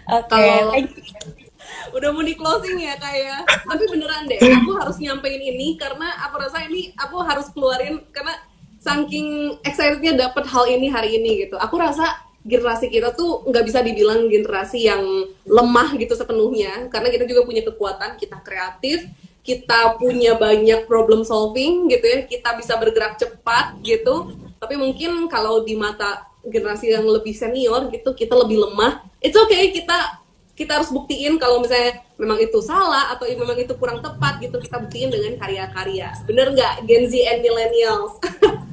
Oke, 0.06 0.30
Kalau- 0.30 0.70
thank 0.70 0.94
you. 0.94 1.43
Udah 1.92 2.08
mau 2.10 2.24
di 2.24 2.34
closing 2.34 2.80
ya 2.80 2.96
kayak. 2.96 3.44
Tapi 3.64 3.84
beneran 3.88 4.26
deh, 4.26 4.40
aku 4.40 4.70
harus 4.76 4.96
nyampein 4.98 5.40
ini 5.40 5.76
karena 5.80 6.10
aku 6.28 6.40
rasa 6.40 6.64
ini 6.66 6.92
aku 6.96 7.20
harus 7.22 7.48
keluarin 7.52 8.02
karena 8.10 8.34
saking 8.80 9.58
excitednya 9.64 10.28
dapat 10.28 10.44
hal 10.44 10.68
ini 10.68 10.92
hari 10.92 11.16
ini 11.16 11.48
gitu. 11.48 11.56
Aku 11.56 11.80
rasa 11.80 12.20
generasi 12.44 12.92
kita 12.92 13.16
tuh 13.16 13.40
nggak 13.48 13.64
bisa 13.64 13.80
dibilang 13.80 14.28
generasi 14.28 14.84
yang 14.84 15.00
lemah 15.48 15.96
gitu 15.96 16.12
sepenuhnya 16.12 16.92
karena 16.92 17.08
kita 17.08 17.24
juga 17.24 17.48
punya 17.48 17.64
kekuatan, 17.64 18.20
kita 18.20 18.36
kreatif, 18.44 19.08
kita 19.40 19.96
punya 19.96 20.36
banyak 20.36 20.84
problem 20.84 21.24
solving 21.24 21.88
gitu 21.88 22.04
ya, 22.04 22.18
kita 22.28 22.52
bisa 22.60 22.76
bergerak 22.76 23.16
cepat 23.16 23.80
gitu. 23.80 24.36
Tapi 24.60 24.76
mungkin 24.76 25.28
kalau 25.32 25.64
di 25.64 25.76
mata 25.76 26.28
generasi 26.44 26.92
yang 26.92 27.08
lebih 27.08 27.32
senior 27.32 27.88
gitu, 27.88 28.12
kita 28.12 28.36
lebih 28.36 28.60
lemah. 28.68 29.04
It's 29.24 29.36
okay 29.36 29.72
kita 29.72 30.23
kita 30.54 30.78
harus 30.78 30.90
buktiin 30.94 31.36
kalau 31.42 31.58
misalnya 31.58 32.02
memang 32.14 32.38
itu 32.38 32.62
salah 32.62 33.10
atau 33.10 33.26
memang 33.26 33.58
itu 33.58 33.74
kurang 33.74 33.98
tepat 33.98 34.38
gitu 34.38 34.56
kita 34.62 34.78
buktiin 34.78 35.10
dengan 35.10 35.34
karya-karya. 35.42 36.14
Bener 36.26 36.54
nggak 36.54 36.86
Gen 36.86 37.10
Z 37.10 37.14
and 37.26 37.40
Millennials? 37.42 38.14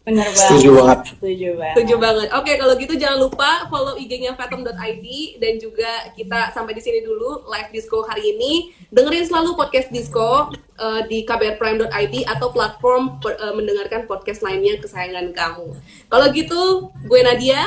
Bener 0.00 0.26
banget. 0.32 0.48
Setuju 0.48 0.70
banget. 0.74 0.98
Setuju 1.12 1.48
banget. 1.60 1.74
Setuju 1.76 1.94
banget. 2.00 2.28
Oke, 2.32 2.52
kalau 2.56 2.74
gitu 2.80 2.94
jangan 2.96 3.18
lupa 3.20 3.50
follow 3.68 3.94
IG-nya 4.00 4.32
fathom.id 4.32 5.06
dan 5.38 5.52
juga 5.60 5.90
kita 6.16 6.50
sampai 6.56 6.72
di 6.72 6.82
sini 6.82 7.04
dulu 7.04 7.44
live 7.46 7.70
disco 7.70 8.00
hari 8.08 8.32
ini. 8.32 8.72
Dengerin 8.90 9.28
selalu 9.28 9.54
podcast 9.54 9.92
disco 9.92 10.50
uh, 10.80 11.00
di 11.04 11.22
kbrprime.id 11.22 12.14
atau 12.26 12.48
platform 12.48 13.20
per- 13.20 13.38
uh, 13.38 13.52
mendengarkan 13.52 14.08
podcast 14.08 14.40
lainnya 14.40 14.80
kesayangan 14.80 15.36
kamu. 15.36 15.68
Kalau 16.08 16.26
gitu, 16.32 16.90
gue 17.04 17.20
Nadia 17.20 17.60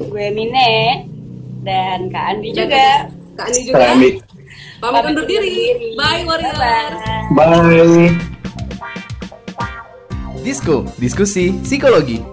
Gue 0.00 0.32
Mine 0.32 1.19
dan 1.64 2.08
Kak 2.08 2.24
Andi 2.36 2.48
dan 2.52 2.66
juga. 2.66 2.86
Kak 3.36 3.46
Andi 3.48 3.60
juga. 3.64 3.78
Kak 3.78 3.88
Andi. 3.96 4.10
Pamit 4.80 5.02
undur 5.12 5.24
diri. 5.28 5.54
Bye 5.96 6.24
warriors. 6.24 6.56
Bye-bye. 7.36 7.36
Bye. 7.36 8.30
Disko, 10.40 10.88
diskusi 10.96 11.52
psikologi. 11.60 12.24